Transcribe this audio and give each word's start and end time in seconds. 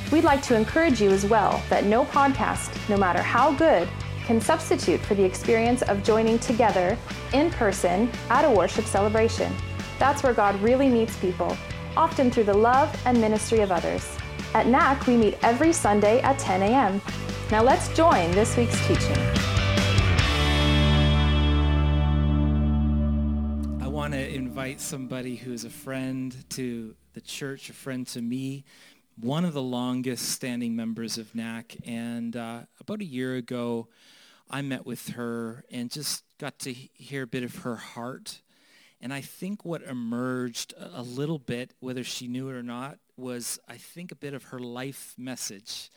We'd 0.09 0.23
like 0.23 0.41
to 0.43 0.55
encourage 0.55 1.01
you 1.01 1.09
as 1.09 1.25
well 1.25 1.61
that 1.69 1.83
no 1.83 2.05
podcast, 2.05 2.87
no 2.87 2.95
matter 2.95 3.21
how 3.21 3.51
good, 3.51 3.89
can 4.23 4.39
substitute 4.39 5.01
for 5.01 5.15
the 5.15 5.25
experience 5.25 5.81
of 5.81 6.01
joining 6.01 6.39
together 6.39 6.97
in 7.33 7.51
person 7.51 8.09
at 8.29 8.45
a 8.45 8.49
worship 8.49 8.85
celebration. 8.85 9.53
That's 9.99 10.23
where 10.23 10.33
God 10.33 10.57
really 10.61 10.87
meets 10.87 11.17
people, 11.17 11.57
often 11.97 12.31
through 12.31 12.45
the 12.45 12.53
love 12.53 12.89
and 13.05 13.19
ministry 13.19 13.59
of 13.59 13.73
others. 13.73 14.07
At 14.53 14.67
NAC, 14.67 15.07
we 15.07 15.17
meet 15.17 15.37
every 15.43 15.73
Sunday 15.73 16.21
at 16.21 16.39
10 16.39 16.61
a.m. 16.61 17.01
Now 17.49 17.63
let's 17.63 17.87
join 17.95 18.29
this 18.31 18.57
week's 18.57 18.77
teaching. 18.87 19.17
I 23.81 23.87
want 23.87 24.11
to 24.13 24.35
invite 24.35 24.81
somebody 24.81 25.37
who 25.37 25.53
is 25.53 25.63
a 25.63 25.69
friend 25.69 26.35
to 26.49 26.93
the 27.13 27.21
church, 27.21 27.69
a 27.69 27.73
friend 27.73 28.05
to 28.07 28.21
me, 28.21 28.65
one 29.17 29.45
of 29.45 29.53
the 29.53 29.61
longest 29.61 30.27
standing 30.27 30.75
members 30.75 31.17
of 31.17 31.33
NAC. 31.33 31.77
And 31.85 32.35
uh, 32.35 32.63
about 32.81 32.99
a 32.99 33.05
year 33.05 33.35
ago, 33.37 33.87
I 34.49 34.61
met 34.61 34.85
with 34.85 35.11
her 35.11 35.63
and 35.71 35.89
just 35.89 36.25
got 36.39 36.59
to 36.59 36.73
hear 36.73 37.23
a 37.23 37.27
bit 37.27 37.43
of 37.43 37.59
her 37.59 37.77
heart. 37.77 38.41
And 38.99 39.13
I 39.13 39.21
think 39.21 39.63
what 39.63 39.83
emerged 39.83 40.73
a 40.77 41.01
little 41.01 41.39
bit, 41.39 41.73
whether 41.79 42.03
she 42.03 42.27
knew 42.27 42.49
it 42.49 42.55
or 42.55 42.63
not, 42.63 42.97
was 43.15 43.57
I 43.69 43.77
think 43.77 44.11
a 44.11 44.15
bit 44.15 44.33
of 44.33 44.43
her 44.45 44.59
life 44.59 45.13
message. 45.17 45.89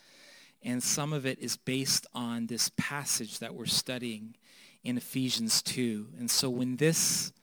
And 0.63 0.83
some 0.83 1.11
of 1.13 1.25
it 1.25 1.39
is 1.39 1.57
based 1.57 2.05
on 2.13 2.47
this 2.47 2.71
passage 2.77 3.39
that 3.39 3.55
we're 3.55 3.65
studying 3.65 4.35
in 4.83 4.97
Ephesians 4.97 5.61
2. 5.63 6.07
And 6.19 6.29
so 6.29 6.49
when 6.49 6.77
this 6.77 7.33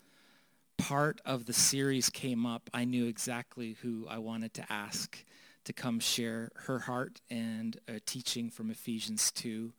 part 0.77 1.21
of 1.25 1.47
the 1.47 1.53
series 1.53 2.11
came 2.11 2.47
up, 2.47 2.71
I 2.73 2.85
knew 2.85 3.07
exactly 3.07 3.77
who 3.83 4.07
I 4.09 4.19
wanted 4.19 4.55
to 4.55 4.73
ask 4.73 5.25
to 5.65 5.73
come 5.73 6.01
share 6.01 6.51
her 6.55 6.79
heart 6.79 7.21
and 7.29 7.77
a 7.89 8.01
teaching 8.01 8.51
from 8.51 8.71
Ephesians 8.71 9.31
2. 9.33 9.73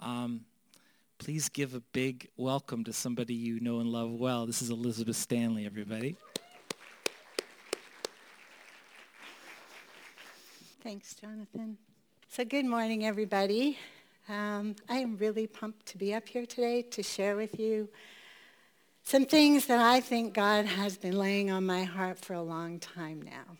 Um, 0.00 0.46
please 1.18 1.48
give 1.48 1.74
a 1.74 1.80
big 1.80 2.28
welcome 2.36 2.84
to 2.84 2.92
somebody 2.92 3.34
you 3.34 3.60
know 3.60 3.80
and 3.80 3.90
love 3.90 4.12
well. 4.12 4.46
This 4.46 4.62
is 4.62 4.70
Elizabeth 4.70 5.16
Stanley, 5.16 5.66
everybody. 5.66 6.16
Thanks, 10.82 11.14
Jonathan. 11.14 11.78
So 12.36 12.44
good 12.44 12.64
morning, 12.64 13.06
everybody. 13.06 13.78
Um, 14.28 14.74
I 14.88 14.96
am 14.96 15.16
really 15.18 15.46
pumped 15.46 15.86
to 15.86 15.98
be 15.98 16.12
up 16.12 16.26
here 16.26 16.46
today 16.46 16.82
to 16.82 17.00
share 17.00 17.36
with 17.36 17.60
you 17.60 17.88
some 19.04 19.24
things 19.24 19.66
that 19.66 19.78
I 19.78 20.00
think 20.00 20.34
God 20.34 20.66
has 20.66 20.96
been 20.96 21.16
laying 21.16 21.52
on 21.52 21.64
my 21.64 21.84
heart 21.84 22.18
for 22.18 22.34
a 22.34 22.42
long 22.42 22.80
time 22.80 23.22
now. 23.22 23.56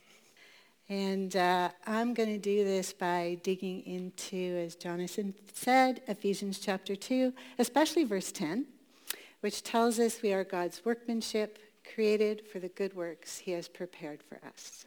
And 0.89 1.37
uh, 1.37 1.69
I'm 1.87 2.15
going 2.15 2.31
to 2.31 2.39
do 2.39 2.65
this 2.65 2.93
by 2.93 3.39
digging 3.45 3.87
into, 3.87 4.65
as 4.67 4.75
Jonathan 4.75 5.35
said, 5.53 6.03
Ephesians 6.09 6.59
chapter 6.59 6.97
2, 6.97 7.33
especially 7.61 8.03
verse 8.03 8.33
10, 8.33 8.67
which 9.39 9.63
tells 9.63 10.01
us 10.01 10.21
we 10.21 10.33
are 10.33 10.43
God's 10.43 10.85
workmanship, 10.85 11.61
created 11.95 12.43
for 12.49 12.59
the 12.59 12.71
good 12.71 12.95
works 12.95 13.39
he 13.39 13.53
has 13.53 13.69
prepared 13.69 14.21
for 14.21 14.41
us. 14.45 14.87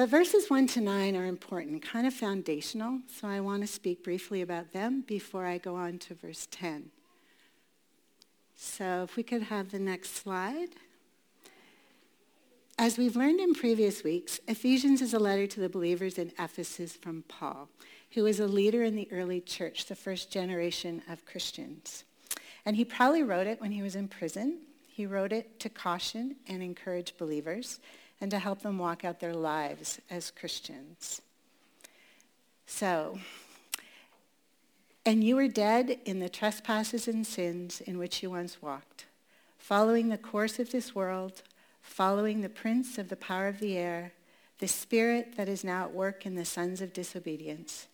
But 0.00 0.08
verses 0.08 0.48
1 0.48 0.66
to 0.68 0.80
9 0.80 1.14
are 1.14 1.26
important, 1.26 1.82
kind 1.82 2.06
of 2.06 2.14
foundational, 2.14 3.00
so 3.06 3.28
I 3.28 3.40
want 3.40 3.60
to 3.60 3.66
speak 3.66 4.02
briefly 4.02 4.40
about 4.40 4.72
them 4.72 5.04
before 5.06 5.44
I 5.44 5.58
go 5.58 5.76
on 5.76 5.98
to 5.98 6.14
verse 6.14 6.48
10. 6.50 6.88
So 8.56 9.02
if 9.02 9.16
we 9.16 9.22
could 9.22 9.42
have 9.42 9.70
the 9.70 9.78
next 9.78 10.14
slide. 10.14 10.70
As 12.78 12.96
we've 12.96 13.14
learned 13.14 13.40
in 13.40 13.52
previous 13.52 14.02
weeks, 14.02 14.40
Ephesians 14.48 15.02
is 15.02 15.12
a 15.12 15.18
letter 15.18 15.46
to 15.46 15.60
the 15.60 15.68
believers 15.68 16.16
in 16.16 16.32
Ephesus 16.38 16.96
from 16.96 17.24
Paul, 17.28 17.68
who 18.12 18.22
was 18.22 18.40
a 18.40 18.46
leader 18.46 18.82
in 18.82 18.96
the 18.96 19.08
early 19.12 19.42
church, 19.42 19.84
the 19.84 19.94
first 19.94 20.32
generation 20.32 21.02
of 21.10 21.26
Christians. 21.26 22.04
And 22.64 22.74
he 22.74 22.86
probably 22.86 23.22
wrote 23.22 23.46
it 23.46 23.60
when 23.60 23.72
he 23.72 23.82
was 23.82 23.96
in 23.96 24.08
prison. 24.08 24.60
He 24.88 25.04
wrote 25.04 25.34
it 25.34 25.60
to 25.60 25.68
caution 25.68 26.36
and 26.48 26.62
encourage 26.62 27.18
believers 27.18 27.80
and 28.20 28.30
to 28.30 28.38
help 28.38 28.62
them 28.62 28.78
walk 28.78 29.04
out 29.04 29.20
their 29.20 29.34
lives 29.34 30.00
as 30.10 30.30
Christians. 30.30 31.22
So, 32.66 33.18
and 35.04 35.24
you 35.24 35.36
were 35.36 35.48
dead 35.48 35.98
in 36.04 36.20
the 36.20 36.28
trespasses 36.28 37.08
and 37.08 37.26
sins 37.26 37.80
in 37.80 37.98
which 37.98 38.22
you 38.22 38.30
once 38.30 38.60
walked, 38.60 39.06
following 39.58 40.08
the 40.08 40.18
course 40.18 40.58
of 40.58 40.70
this 40.70 40.94
world, 40.94 41.42
following 41.80 42.40
the 42.40 42.48
prince 42.48 42.98
of 42.98 43.08
the 43.08 43.16
power 43.16 43.48
of 43.48 43.58
the 43.58 43.76
air, 43.76 44.12
the 44.58 44.68
spirit 44.68 45.36
that 45.36 45.48
is 45.48 45.64
now 45.64 45.84
at 45.84 45.94
work 45.94 46.26
in 46.26 46.34
the 46.34 46.44
sons 46.44 46.82
of 46.82 46.92
disobedience, 46.92 47.88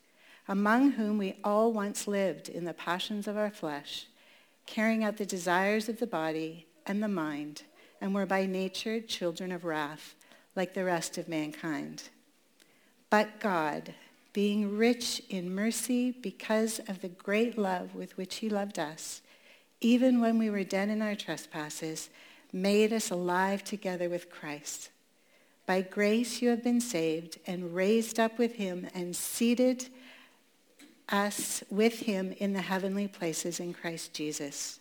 among 0.49 0.93
whom 0.93 1.17
we 1.17 1.37
all 1.45 1.73
once 1.73 2.09
lived 2.09 2.49
in 2.49 2.65
the 2.65 2.75
passions 2.75 3.29
of 3.29 3.37
our 3.37 3.51
flesh, 3.51 4.07
carrying 4.67 5.05
out 5.05 5.17
the 5.17 5.25
desires 5.25 5.89
of 5.89 6.01
the 6.01 6.07
body 6.07 6.67
and 6.85 7.03
the 7.03 7.09
mind, 7.09 7.63
and 8.01 8.15
were 8.15 8.27
by 8.27 8.47
nature 8.47 9.01
children 9.01 9.53
of 9.53 9.65
wrath, 9.65 10.15
like 10.55 10.75
the 10.75 10.85
rest 10.85 11.19
of 11.19 11.29
mankind. 11.29 12.05
But 13.11 13.41
God, 13.41 13.95
being 14.33 14.77
rich 14.77 15.23
in 15.29 15.55
mercy 15.55 16.11
because 16.11 16.79
of 16.89 17.01
the 17.01 17.09
great 17.09 17.57
love 17.57 17.95
with 17.95 18.17
which 18.17 18.37
he 18.37 18.49
loved 18.49 18.79
us, 18.79 19.23
even 19.81 20.21
when 20.21 20.39
we 20.39 20.51
were 20.51 20.65
dead 20.65 20.89
in 20.89 21.03
our 21.03 21.15
trespasses, 21.15 22.11
made 22.53 22.93
us 22.93 23.11
alive 23.11 23.65
together 23.65 24.09
with 24.09 24.31
Christ. 24.31 24.91
By 25.67 25.83
grace 25.83 26.41
you 26.41 26.49
have 26.51 26.63
been 26.63 26.81
saved 26.81 27.39
and 27.47 27.75
raised 27.75 28.21
up 28.21 28.39
with 28.39 28.55
him 28.55 28.89
and 28.95 29.17
seated 29.17 29.89
us 31.09 31.63
with 31.71 32.01
him 32.01 32.35
in 32.39 32.53
the 32.53 32.63
heavenly 32.63 33.09
places 33.09 33.61
in 33.61 33.75
Christ 33.75 34.13
Jesus, 34.13 34.81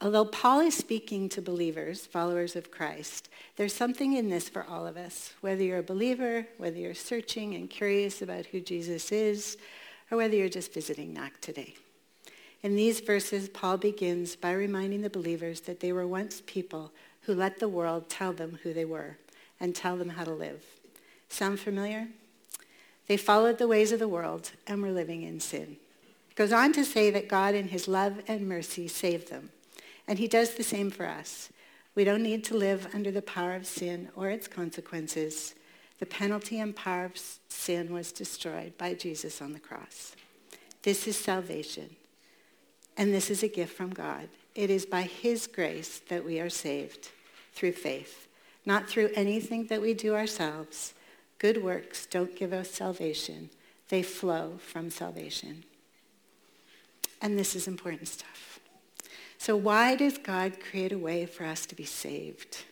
Although 0.00 0.26
Paul 0.26 0.60
is 0.60 0.76
speaking 0.76 1.28
to 1.30 1.42
believers, 1.42 2.06
followers 2.06 2.54
of 2.54 2.70
Christ, 2.70 3.28
there's 3.56 3.74
something 3.74 4.12
in 4.12 4.28
this 4.28 4.48
for 4.48 4.64
all 4.64 4.86
of 4.86 4.96
us, 4.96 5.32
whether 5.40 5.62
you're 5.62 5.78
a 5.78 5.82
believer, 5.82 6.46
whether 6.56 6.76
you're 6.76 6.94
searching 6.94 7.54
and 7.54 7.68
curious 7.68 8.22
about 8.22 8.46
who 8.46 8.60
Jesus 8.60 9.10
is, 9.10 9.56
or 10.10 10.18
whether 10.18 10.36
you're 10.36 10.48
just 10.48 10.72
visiting 10.72 11.12
NAC 11.12 11.40
today. 11.40 11.74
In 12.62 12.76
these 12.76 13.00
verses, 13.00 13.48
Paul 13.48 13.76
begins 13.76 14.36
by 14.36 14.52
reminding 14.52 15.02
the 15.02 15.10
believers 15.10 15.62
that 15.62 15.80
they 15.80 15.92
were 15.92 16.06
once 16.06 16.42
people 16.46 16.92
who 17.22 17.34
let 17.34 17.58
the 17.58 17.68
world 17.68 18.08
tell 18.08 18.32
them 18.32 18.60
who 18.62 18.72
they 18.72 18.84
were 18.84 19.18
and 19.58 19.74
tell 19.74 19.96
them 19.96 20.10
how 20.10 20.24
to 20.24 20.32
live. 20.32 20.64
Sound 21.28 21.58
familiar? 21.58 22.06
They 23.08 23.16
followed 23.16 23.58
the 23.58 23.68
ways 23.68 23.90
of 23.90 23.98
the 23.98 24.08
world 24.08 24.52
and 24.66 24.80
were 24.80 24.92
living 24.92 25.22
in 25.22 25.40
sin. 25.40 25.76
It 26.30 26.36
goes 26.36 26.52
on 26.52 26.72
to 26.74 26.84
say 26.84 27.10
that 27.10 27.28
God 27.28 27.54
in 27.54 27.68
his 27.68 27.88
love 27.88 28.22
and 28.28 28.48
mercy 28.48 28.86
saved 28.86 29.30
them. 29.30 29.50
And 30.08 30.18
he 30.18 30.26
does 30.26 30.54
the 30.54 30.64
same 30.64 30.90
for 30.90 31.06
us. 31.06 31.50
We 31.94 32.02
don't 32.02 32.24
need 32.24 32.42
to 32.44 32.56
live 32.56 32.88
under 32.92 33.12
the 33.12 33.22
power 33.22 33.54
of 33.54 33.66
sin 33.66 34.08
or 34.16 34.28
its 34.28 34.48
consequences. 34.48 35.54
The 36.00 36.06
penalty 36.06 36.58
and 36.58 36.74
power 36.74 37.04
of 37.04 37.12
sin 37.48 37.92
was 37.92 38.10
destroyed 38.10 38.76
by 38.76 38.94
Jesus 38.94 39.40
on 39.40 39.52
the 39.52 39.60
cross. 39.60 40.16
This 40.82 41.06
is 41.06 41.16
salvation. 41.16 41.94
And 42.96 43.14
this 43.14 43.30
is 43.30 43.44
a 43.44 43.48
gift 43.48 43.76
from 43.76 43.90
God. 43.90 44.28
It 44.56 44.70
is 44.70 44.84
by 44.84 45.02
his 45.02 45.46
grace 45.46 46.00
that 46.08 46.24
we 46.24 46.40
are 46.40 46.50
saved 46.50 47.10
through 47.52 47.72
faith, 47.72 48.26
not 48.66 48.88
through 48.88 49.10
anything 49.14 49.66
that 49.66 49.80
we 49.80 49.94
do 49.94 50.16
ourselves, 50.16 50.94
Good 51.38 51.62
works 51.62 52.06
don't 52.06 52.34
give 52.34 52.52
us 52.52 52.70
salvation. 52.70 53.50
They 53.88 54.02
flow 54.02 54.58
from 54.58 54.90
salvation. 54.90 55.64
And 57.22 57.38
this 57.38 57.54
is 57.54 57.68
important 57.68 58.08
stuff. 58.08 58.47
So 59.38 59.56
why 59.56 59.94
does 59.94 60.18
God 60.18 60.60
create 60.60 60.92
a 60.92 60.98
way 60.98 61.24
for 61.24 61.44
us 61.44 61.64
to 61.66 61.74
be 61.74 61.84
saved? 61.84 62.64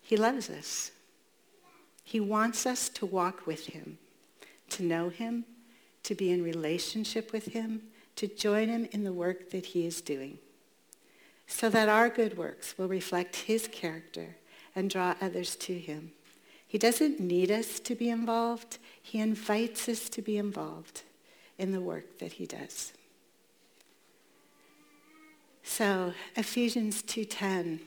He 0.00 0.16
loves 0.16 0.48
us. 0.48 0.92
He 2.04 2.20
wants 2.20 2.64
us 2.64 2.88
to 2.90 3.04
walk 3.04 3.46
with 3.46 3.66
him, 3.66 3.98
to 4.70 4.82
know 4.82 5.10
him, 5.10 5.44
to 6.04 6.14
be 6.14 6.30
in 6.30 6.42
relationship 6.42 7.32
with 7.32 7.46
him, 7.46 7.82
to 8.16 8.26
join 8.26 8.68
him 8.68 8.88
in 8.92 9.04
the 9.04 9.12
work 9.12 9.50
that 9.50 9.66
he 9.66 9.86
is 9.86 10.00
doing, 10.00 10.38
so 11.46 11.68
that 11.68 11.88
our 11.88 12.08
good 12.08 12.38
works 12.38 12.78
will 12.78 12.88
reflect 12.88 13.36
his 13.36 13.68
character 13.68 14.36
and 14.74 14.88
draw 14.88 15.14
others 15.20 15.54
to 15.56 15.78
him. 15.78 16.12
He 16.66 16.78
doesn't 16.78 17.20
need 17.20 17.50
us 17.50 17.80
to 17.80 17.94
be 17.94 18.08
involved. 18.08 18.78
He 19.02 19.18
invites 19.18 19.88
us 19.88 20.08
to 20.10 20.22
be 20.22 20.38
involved 20.38 21.02
in 21.58 21.72
the 21.72 21.80
work 21.80 22.18
that 22.18 22.32
he 22.32 22.46
does. 22.46 22.92
So, 25.68 26.14
Ephesians 26.34 27.02
2:10 27.02 27.80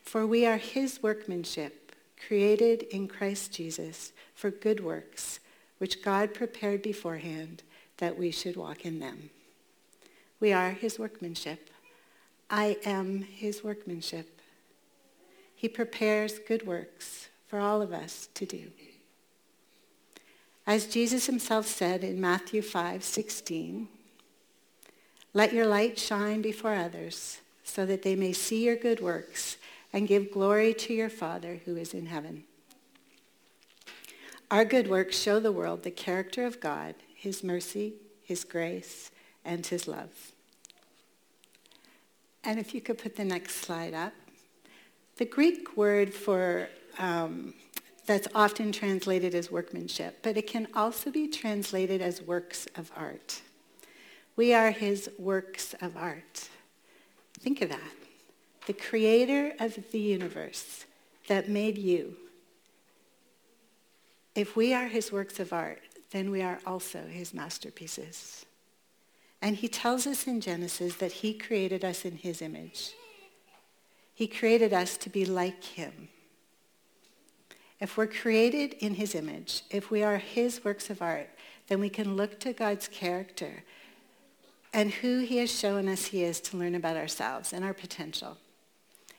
For 0.00 0.24
we 0.26 0.46
are 0.46 0.56
his 0.56 1.02
workmanship, 1.02 1.92
created 2.26 2.84
in 2.84 3.08
Christ 3.08 3.52
Jesus 3.52 4.12
for 4.32 4.50
good 4.50 4.82
works, 4.82 5.40
which 5.76 6.02
God 6.02 6.32
prepared 6.32 6.80
beforehand 6.80 7.62
that 7.98 8.16
we 8.16 8.30
should 8.30 8.56
walk 8.56 8.86
in 8.86 9.00
them. 9.00 9.28
We 10.40 10.52
are 10.52 10.70
his 10.70 10.98
workmanship. 11.00 11.68
I 12.48 12.78
am 12.84 13.22
his 13.22 13.62
workmanship. 13.62 14.40
He 15.54 15.68
prepares 15.68 16.38
good 16.38 16.64
works 16.64 17.28
for 17.48 17.58
all 17.58 17.82
of 17.82 17.92
us 17.92 18.28
to 18.34 18.46
do. 18.46 18.70
As 20.64 20.86
Jesus 20.86 21.26
himself 21.26 21.66
said 21.66 22.02
in 22.04 22.20
Matthew 22.20 22.62
5, 22.62 23.02
16, 23.02 23.88
let 25.36 25.52
your 25.52 25.66
light 25.66 25.98
shine 25.98 26.40
before 26.40 26.72
others 26.72 27.42
so 27.62 27.84
that 27.84 28.00
they 28.00 28.16
may 28.16 28.32
see 28.32 28.64
your 28.64 28.74
good 28.74 29.00
works 29.00 29.58
and 29.92 30.08
give 30.08 30.32
glory 30.32 30.72
to 30.72 30.94
your 30.94 31.10
Father 31.10 31.60
who 31.66 31.76
is 31.76 31.92
in 31.92 32.06
heaven. 32.06 32.44
Our 34.50 34.64
good 34.64 34.88
works 34.88 35.18
show 35.18 35.38
the 35.38 35.52
world 35.52 35.82
the 35.82 35.90
character 35.90 36.46
of 36.46 36.58
God, 36.58 36.94
his 37.14 37.44
mercy, 37.44 37.96
his 38.22 38.44
grace, 38.44 39.10
and 39.44 39.66
his 39.66 39.86
love. 39.86 40.32
And 42.42 42.58
if 42.58 42.74
you 42.74 42.80
could 42.80 42.96
put 42.96 43.16
the 43.16 43.24
next 43.24 43.56
slide 43.56 43.92
up. 43.92 44.14
The 45.16 45.26
Greek 45.26 45.76
word 45.76 46.14
for 46.14 46.70
um, 46.98 47.52
that's 48.06 48.26
often 48.34 48.72
translated 48.72 49.34
as 49.34 49.50
workmanship, 49.50 50.20
but 50.22 50.38
it 50.38 50.46
can 50.46 50.66
also 50.72 51.10
be 51.10 51.28
translated 51.28 52.00
as 52.00 52.22
works 52.22 52.66
of 52.74 52.90
art. 52.96 53.42
We 54.36 54.52
are 54.52 54.70
his 54.70 55.10
works 55.18 55.74
of 55.80 55.96
art. 55.96 56.48
Think 57.40 57.62
of 57.62 57.70
that. 57.70 57.80
The 58.66 58.74
creator 58.74 59.54
of 59.58 59.78
the 59.90 59.98
universe 59.98 60.84
that 61.28 61.48
made 61.48 61.78
you. 61.78 62.16
If 64.34 64.54
we 64.54 64.74
are 64.74 64.86
his 64.86 65.10
works 65.10 65.40
of 65.40 65.52
art, 65.52 65.80
then 66.10 66.30
we 66.30 66.42
are 66.42 66.60
also 66.66 67.06
his 67.06 67.32
masterpieces. 67.32 68.44
And 69.40 69.56
he 69.56 69.68
tells 69.68 70.06
us 70.06 70.26
in 70.26 70.40
Genesis 70.40 70.96
that 70.96 71.12
he 71.12 71.32
created 71.32 71.84
us 71.84 72.04
in 72.04 72.16
his 72.16 72.42
image. 72.42 72.92
He 74.14 74.26
created 74.26 74.72
us 74.72 74.96
to 74.98 75.10
be 75.10 75.24
like 75.24 75.62
him. 75.64 76.08
If 77.80 77.96
we're 77.96 78.06
created 78.06 78.74
in 78.74 78.94
his 78.94 79.14
image, 79.14 79.62
if 79.70 79.90
we 79.90 80.02
are 80.02 80.16
his 80.16 80.64
works 80.64 80.88
of 80.90 81.02
art, 81.02 81.28
then 81.68 81.80
we 81.80 81.90
can 81.90 82.16
look 82.16 82.40
to 82.40 82.52
God's 82.52 82.88
character 82.88 83.64
and 84.76 84.92
who 84.92 85.20
he 85.20 85.38
has 85.38 85.50
shown 85.50 85.88
us 85.88 86.04
he 86.04 86.22
is 86.22 86.38
to 86.38 86.56
learn 86.58 86.74
about 86.74 86.98
ourselves 86.98 87.54
and 87.54 87.64
our 87.64 87.72
potential. 87.72 88.36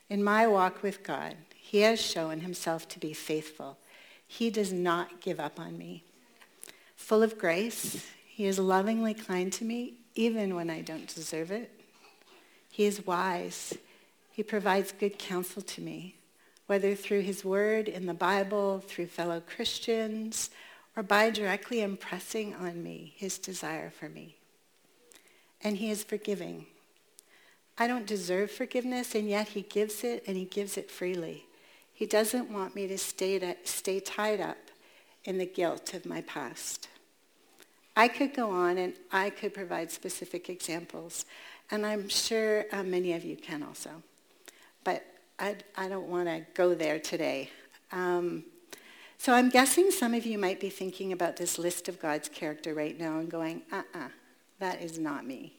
In 0.08 0.24
my 0.24 0.46
walk 0.46 0.84
with 0.84 1.02
God, 1.02 1.36
he 1.56 1.80
has 1.80 2.00
shown 2.00 2.42
himself 2.42 2.88
to 2.90 3.00
be 3.00 3.12
faithful. 3.12 3.80
He 4.28 4.52
does 4.52 4.72
not 4.72 5.20
give 5.20 5.40
up 5.40 5.60
on 5.60 5.76
me. 5.76 6.04
Full 6.96 7.24
of 7.24 7.40
grace, 7.40 8.06
he 8.28 8.46
is 8.46 8.60
lovingly 8.60 9.16
kind 9.16 9.52
to 9.54 9.66
me, 9.66 9.96
even 10.14 10.54
when 10.54 10.70
I 10.70 10.82
don't 10.82 11.14
deserve 11.14 11.50
it. 11.50 11.72
He 12.70 12.86
is 12.86 13.08
wise. 13.08 13.76
He 14.32 14.44
provides 14.44 14.92
good 14.92 15.18
counsel 15.18 15.64
to 15.64 15.82
me 15.82 16.14
whether 16.68 16.94
through 16.94 17.22
his 17.22 17.44
word 17.44 17.88
in 17.88 18.06
the 18.06 18.14
Bible, 18.14 18.84
through 18.86 19.08
fellow 19.08 19.42
Christians, 19.42 20.50
or 20.96 21.02
by 21.02 21.30
directly 21.30 21.82
impressing 21.82 22.54
on 22.54 22.84
me 22.84 23.14
his 23.16 23.38
desire 23.38 23.90
for 23.90 24.10
me. 24.10 24.37
And 25.64 25.78
he 25.78 25.90
is 25.90 26.04
forgiving. 26.04 26.66
I 27.78 27.88
don't 27.88 28.08
deserve 28.08 28.52
forgiveness, 28.52 29.16
and 29.16 29.30
yet 29.30 29.50
he 29.50 29.62
gives 29.62 30.04
it, 30.04 30.24
and 30.28 30.36
he 30.36 30.46
gives 30.46 30.78
it 30.78 30.90
freely. 30.90 31.46
He 31.94 32.06
doesn't 32.06 32.52
want 32.52 32.76
me 32.76 32.88
to 32.88 32.98
stay, 32.98 33.40
to, 33.40 33.56
stay 33.64 34.00
tied 34.00 34.40
up 34.40 34.58
in 35.26 35.38
the 35.38 35.46
guilt 35.46 35.94
of 35.94 36.06
my 36.06 36.22
past. 36.22 36.90
I 37.96 38.08
could 38.08 38.36
go 38.36 38.52
on 38.52 38.78
and 38.78 38.94
I 39.12 39.32
could 39.32 39.56
provide 39.56 39.92
specific 39.92 40.50
examples, 40.50 41.26
and 41.72 41.86
I'm 41.86 42.08
sure 42.08 42.66
uh, 42.72 42.84
many 42.84 43.14
of 43.14 43.26
you 43.26 43.36
can 43.36 43.64
also. 43.64 43.90
But 44.84 45.04
I, 45.40 45.56
I 45.76 45.88
don't 45.88 46.08
want 46.08 46.28
to 46.28 46.46
go 46.54 46.76
there 46.76 47.00
today. 47.00 47.50
Um, 47.92 48.44
so 49.18 49.34
I'm 49.34 49.50
guessing 49.50 49.90
some 49.90 50.14
of 50.14 50.26
you 50.26 50.38
might 50.38 50.60
be 50.60 50.70
thinking 50.70 51.12
about 51.12 51.38
this 51.38 51.58
list 51.58 51.90
of 51.90 52.00
God's 52.00 52.30
character 52.30 52.76
right 52.76 52.98
now 52.98 53.18
and 53.18 53.30
going, 53.30 53.64
uh-uh, 53.72 54.10
that 54.60 54.82
is 54.82 54.98
not 54.98 55.26
me. 55.26 55.54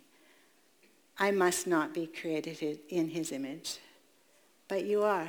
I 1.18 1.30
must 1.30 1.66
not 1.66 1.92
be 1.92 2.06
created 2.06 2.80
in 2.88 3.08
his 3.08 3.32
image. 3.32 3.78
But 4.68 4.84
you 4.84 5.02
are. 5.02 5.28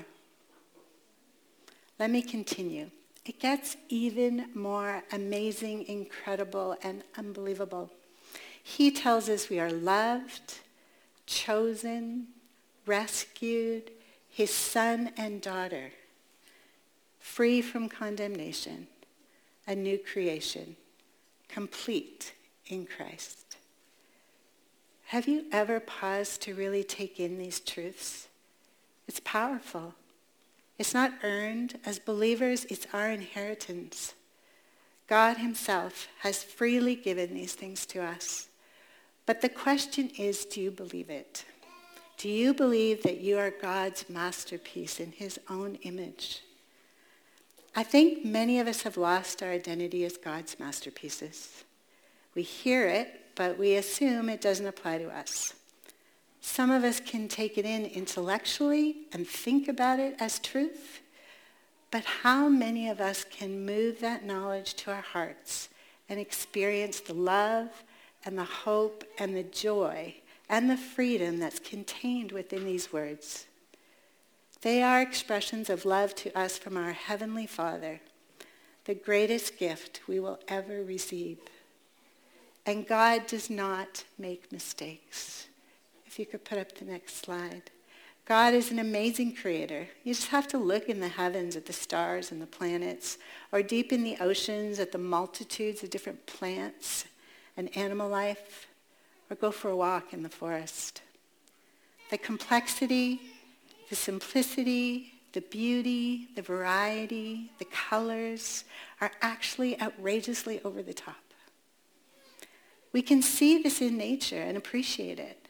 Let 1.98 2.12
me 2.12 2.22
continue. 2.22 2.90
It 3.26 3.40
gets 3.40 3.76
even 3.90 4.50
more 4.54 5.04
amazing, 5.12 5.86
incredible, 5.88 6.76
and 6.82 7.04
unbelievable. 7.18 7.92
He 8.64 8.92
tells 8.92 9.30
us 9.30 9.50
we 9.50 9.60
are 9.60 9.72
loved, 9.72 10.60
chosen, 11.26 12.28
rescued, 12.86 13.92
his 14.30 14.54
son 14.54 15.12
and 15.18 15.42
daughter, 15.42 15.92
free 17.20 17.62
from 17.62 17.90
condemnation, 17.90 18.88
a 19.68 19.76
new 19.76 19.98
creation, 19.98 20.76
complete 21.48 22.34
in 22.68 22.86
Christ. 22.86 23.39
Have 25.10 25.28
you 25.28 25.46
ever 25.52 25.80
paused 25.80 26.44
to 26.44 26.54
really 26.54 26.84
take 26.84 27.20
in 27.20 27.40
these 27.40 27.60
truths? 27.60 28.28
It's 29.08 29.20
powerful. 29.22 29.96
It's 30.78 30.94
not 30.94 31.14
earned. 31.24 31.80
As 31.84 31.98
believers, 31.98 32.66
it's 32.66 32.86
our 32.94 33.10
inheritance. 33.10 34.14
God 35.08 35.38
himself 35.38 36.10
has 36.20 36.44
freely 36.44 36.94
given 36.94 37.34
these 37.34 37.56
things 37.56 37.88
to 37.88 38.04
us. 38.04 38.50
But 39.26 39.42
the 39.42 39.50
question 39.50 40.12
is, 40.16 40.46
do 40.46 40.62
you 40.62 40.70
believe 40.70 41.10
it? 41.10 41.44
Do 42.20 42.30
you 42.30 42.54
believe 42.54 43.02
that 43.02 43.20
you 43.20 43.40
are 43.40 43.50
God's 43.50 44.08
masterpiece 44.12 45.00
in 45.00 45.12
his 45.12 45.40
own 45.50 45.80
image? 45.82 46.44
I 47.76 47.82
think 47.82 48.24
many 48.24 48.60
of 48.60 48.68
us 48.68 48.84
have 48.84 48.96
lost 48.96 49.42
our 49.42 49.50
identity 49.50 50.06
as 50.06 50.18
God's 50.18 50.60
masterpieces. 50.60 51.64
We 52.36 52.44
hear 52.44 52.88
it, 52.88 53.26
but 53.40 53.58
we 53.58 53.76
assume 53.76 54.28
it 54.28 54.42
doesn't 54.42 54.68
apply 54.68 54.98
to 54.98 55.08
us. 55.08 55.54
Some 56.42 56.70
of 56.70 56.84
us 56.84 57.00
can 57.00 57.30
take 57.30 57.58
it 57.58 57.64
in 57.64 57.86
intellectually 57.86 59.08
and 59.14 59.26
think 59.26 59.70
about 59.70 59.98
it 59.98 60.18
as 60.20 60.40
truth, 60.40 61.00
but 61.90 62.04
how 62.04 62.50
many 62.50 62.90
of 62.90 63.00
us 63.00 63.24
can 63.24 63.66
move 63.66 64.02
that 64.02 64.26
knowledge 64.26 64.74
to 64.74 64.92
our 64.92 65.00
hearts 65.00 65.70
and 66.10 66.20
experience 66.20 67.00
the 67.00 67.14
love 67.14 67.70
and 68.26 68.38
the 68.38 68.44
hope 68.44 69.06
and 69.18 69.34
the 69.34 69.44
joy 69.44 70.16
and 70.50 70.70
the 70.70 70.76
freedom 70.76 71.40
that's 71.40 71.60
contained 71.60 72.34
within 72.34 72.66
these 72.66 72.92
words. 72.92 73.46
They 74.64 74.84
are 74.84 75.02
expressions 75.02 75.70
of 75.70 75.86
love 75.86 76.14
to 76.16 76.38
us 76.38 76.58
from 76.58 76.76
our 76.76 76.92
Heavenly 76.92 77.48
Father, 77.48 78.02
the 78.84 78.96
greatest 78.96 79.58
gift 79.58 80.02
we 80.10 80.20
will 80.20 80.40
ever 80.50 80.84
receive. 80.84 81.38
And 82.70 82.86
God 82.86 83.26
does 83.26 83.50
not 83.50 84.04
make 84.20 84.52
mistakes. 84.52 85.48
If 86.06 86.20
you 86.20 86.28
could 86.28 86.46
put 86.46 86.60
up 86.60 86.78
the 86.78 86.86
next 86.86 87.16
slide. 87.16 87.72
God 88.26 88.54
is 88.54 88.70
an 88.70 88.78
amazing 88.78 89.34
creator. 89.34 89.88
You 90.04 90.14
just 90.14 90.28
have 90.28 90.48
to 90.50 90.60
look 90.60 90.88
in 90.88 91.00
the 91.00 91.08
heavens 91.08 91.56
at 91.56 91.66
the 91.66 91.74
stars 91.74 92.32
and 92.32 92.40
the 92.40 92.46
planets, 92.46 93.18
or 93.52 93.64
deep 93.64 93.92
in 93.92 94.04
the 94.04 94.18
oceans 94.22 94.78
at 94.78 94.92
the 94.92 95.00
multitudes 95.00 95.82
of 95.82 95.90
different 95.90 96.28
plants 96.28 97.06
and 97.58 97.76
animal 97.76 98.08
life 98.08 98.68
or 99.32 99.36
go 99.36 99.50
for 99.50 99.72
a 99.72 99.76
walk 99.76 100.14
in 100.14 100.22
the 100.22 100.30
forest. 100.30 101.02
The 102.12 102.20
complexity, 102.20 103.20
the 103.90 103.96
simplicity, 103.96 105.14
the 105.34 105.42
beauty, 105.42 106.28
the 106.36 106.44
variety, 106.44 107.52
the 107.58 107.66
colors 107.66 108.64
are 109.02 109.10
actually 109.24 109.82
outrageously 109.82 110.62
over 110.64 110.84
the 110.84 110.94
top. 110.94 111.29
We 112.92 113.02
can 113.02 113.22
see 113.22 113.62
this 113.62 113.82
in 113.82 113.98
nature 113.98 114.42
and 114.42 114.58
appreciate 114.58 115.20
it. 115.20 115.48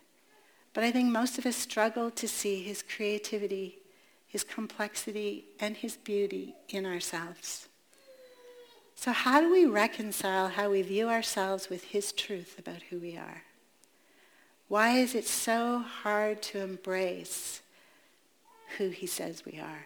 But 0.74 0.84
I 0.84 0.92
think 0.92 1.10
most 1.10 1.38
of 1.38 1.46
us 1.46 1.56
struggle 1.56 2.12
to 2.12 2.28
see 2.28 2.62
his 2.64 2.84
creativity, 2.84 3.80
his 4.28 4.44
complexity, 4.44 5.46
and 5.60 5.78
his 5.78 5.98
beauty 5.98 6.56
in 6.70 6.86
ourselves. 6.86 7.68
So 8.96 9.12
how 9.12 9.42
do 9.42 9.52
we 9.52 9.66
reconcile 9.66 10.50
how 10.50 10.70
we 10.70 10.82
view 10.82 11.10
ourselves 11.10 11.70
with 11.70 11.86
his 11.86 12.12
truth 12.12 12.60
about 12.60 12.84
who 12.90 13.00
we 13.00 13.18
are? 13.18 13.44
Why 14.68 14.98
is 14.98 15.16
it 15.16 15.26
so 15.26 15.80
hard 15.80 16.42
to 16.44 16.60
embrace 16.60 17.62
who 18.78 18.90
he 18.90 19.08
says 19.08 19.44
we 19.46 19.60
are. 19.60 19.86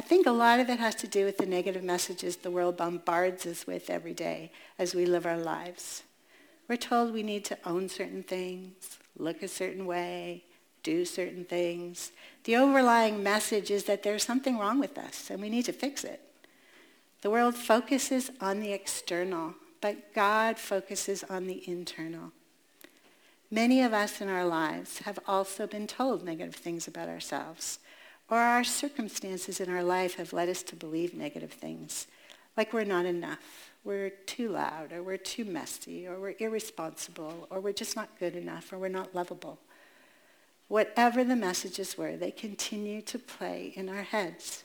I 0.00 0.02
think 0.02 0.26
a 0.26 0.32
lot 0.32 0.60
of 0.60 0.70
it 0.70 0.78
has 0.78 0.94
to 0.94 1.06
do 1.06 1.26
with 1.26 1.36
the 1.36 1.44
negative 1.44 1.84
messages 1.84 2.36
the 2.36 2.50
world 2.50 2.78
bombards 2.78 3.44
us 3.44 3.66
with 3.66 3.90
every 3.90 4.14
day 4.14 4.50
as 4.78 4.94
we 4.94 5.04
live 5.04 5.26
our 5.26 5.36
lives. 5.36 6.04
We're 6.66 6.78
told 6.78 7.12
we 7.12 7.22
need 7.22 7.44
to 7.44 7.58
own 7.66 7.90
certain 7.90 8.22
things, 8.22 8.98
look 9.18 9.42
a 9.42 9.46
certain 9.46 9.84
way, 9.84 10.44
do 10.82 11.04
certain 11.04 11.44
things. 11.44 12.12
The 12.44 12.56
overlying 12.56 13.22
message 13.22 13.70
is 13.70 13.84
that 13.84 14.02
there's 14.02 14.24
something 14.24 14.56
wrong 14.56 14.80
with 14.80 14.96
us 14.96 15.28
and 15.28 15.38
we 15.38 15.50
need 15.50 15.66
to 15.66 15.72
fix 15.74 16.02
it. 16.02 16.22
The 17.20 17.28
world 17.28 17.54
focuses 17.54 18.30
on 18.40 18.60
the 18.60 18.72
external, 18.72 19.52
but 19.82 20.14
God 20.14 20.58
focuses 20.58 21.24
on 21.24 21.46
the 21.46 21.62
internal. 21.68 22.32
Many 23.50 23.82
of 23.82 23.92
us 23.92 24.22
in 24.22 24.30
our 24.30 24.46
lives 24.46 25.00
have 25.00 25.18
also 25.28 25.66
been 25.66 25.86
told 25.86 26.24
negative 26.24 26.54
things 26.54 26.88
about 26.88 27.10
ourselves, 27.10 27.80
or 28.30 28.38
our 28.38 28.64
circumstances 28.64 29.60
in 29.60 29.68
our 29.68 29.82
life 29.82 30.14
have 30.14 30.32
led 30.32 30.48
us 30.48 30.62
to 30.62 30.76
believe 30.76 31.14
negative 31.14 31.52
things, 31.52 32.06
like 32.56 32.72
we're 32.72 32.84
not 32.84 33.06
enough, 33.06 33.70
we're 33.84 34.10
too 34.10 34.50
loud, 34.50 34.92
or 34.92 35.02
we're 35.02 35.16
too 35.16 35.44
messy, 35.44 36.06
or 36.06 36.20
we're 36.20 36.36
irresponsible, 36.38 37.48
or 37.50 37.60
we're 37.60 37.72
just 37.72 37.96
not 37.96 38.18
good 38.18 38.36
enough, 38.36 38.72
or 38.72 38.78
we're 38.78 38.88
not 38.88 39.14
lovable. 39.14 39.58
Whatever 40.68 41.24
the 41.24 41.36
messages 41.36 41.98
were, 41.98 42.16
they 42.16 42.30
continue 42.30 43.02
to 43.02 43.18
play 43.18 43.72
in 43.74 43.88
our 43.88 44.02
heads. 44.02 44.62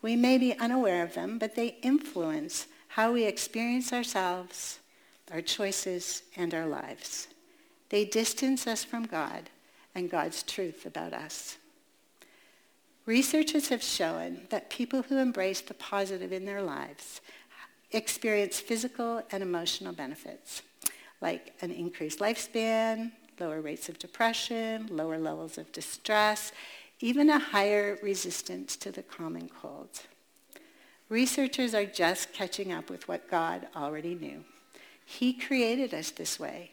We 0.00 0.16
may 0.16 0.38
be 0.38 0.58
unaware 0.58 1.02
of 1.02 1.14
them, 1.14 1.38
but 1.38 1.54
they 1.54 1.76
influence 1.82 2.66
how 2.88 3.12
we 3.12 3.24
experience 3.24 3.92
ourselves, 3.92 4.78
our 5.30 5.42
choices, 5.42 6.22
and 6.36 6.54
our 6.54 6.66
lives. 6.66 7.28
They 7.90 8.04
distance 8.04 8.66
us 8.66 8.84
from 8.84 9.04
God 9.04 9.50
and 9.94 10.10
God's 10.10 10.42
truth 10.42 10.86
about 10.86 11.12
us. 11.12 11.58
Researchers 13.04 13.68
have 13.68 13.82
shown 13.82 14.42
that 14.50 14.70
people 14.70 15.02
who 15.02 15.18
embrace 15.18 15.60
the 15.60 15.74
positive 15.74 16.32
in 16.32 16.44
their 16.44 16.62
lives 16.62 17.20
experience 17.90 18.60
physical 18.60 19.22
and 19.32 19.42
emotional 19.42 19.92
benefits, 19.92 20.62
like 21.20 21.52
an 21.62 21.70
increased 21.70 22.20
lifespan, 22.20 23.10
lower 23.40 23.60
rates 23.60 23.88
of 23.88 23.98
depression, 23.98 24.86
lower 24.90 25.18
levels 25.18 25.58
of 25.58 25.72
distress, 25.72 26.52
even 27.00 27.28
a 27.28 27.38
higher 27.38 27.98
resistance 28.02 28.76
to 28.76 28.92
the 28.92 29.02
common 29.02 29.48
cold. 29.48 30.02
Researchers 31.08 31.74
are 31.74 31.84
just 31.84 32.32
catching 32.32 32.72
up 32.72 32.88
with 32.88 33.08
what 33.08 33.28
God 33.28 33.66
already 33.76 34.14
knew. 34.14 34.44
He 35.04 35.32
created 35.32 35.92
us 35.92 36.12
this 36.12 36.38
way, 36.38 36.70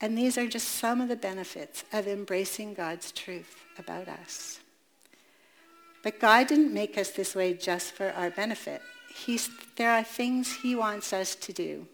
and 0.00 0.16
these 0.16 0.38
are 0.38 0.48
just 0.48 0.68
some 0.68 1.00
of 1.00 1.08
the 1.08 1.16
benefits 1.16 1.84
of 1.92 2.08
embracing 2.08 2.72
God's 2.72 3.12
truth 3.12 3.54
about 3.78 4.08
us. 4.08 4.60
But 6.02 6.20
God 6.20 6.46
didn't 6.46 6.72
make 6.72 6.96
us 6.96 7.10
this 7.10 7.34
way 7.34 7.54
just 7.54 7.92
for 7.92 8.10
our 8.12 8.30
benefit. 8.30 8.82
He's, 9.12 9.50
there 9.76 9.90
are 9.90 10.04
things 10.04 10.56
he 10.56 10.74
wants 10.74 11.12
us 11.12 11.34
to 11.34 11.52
do 11.52 11.86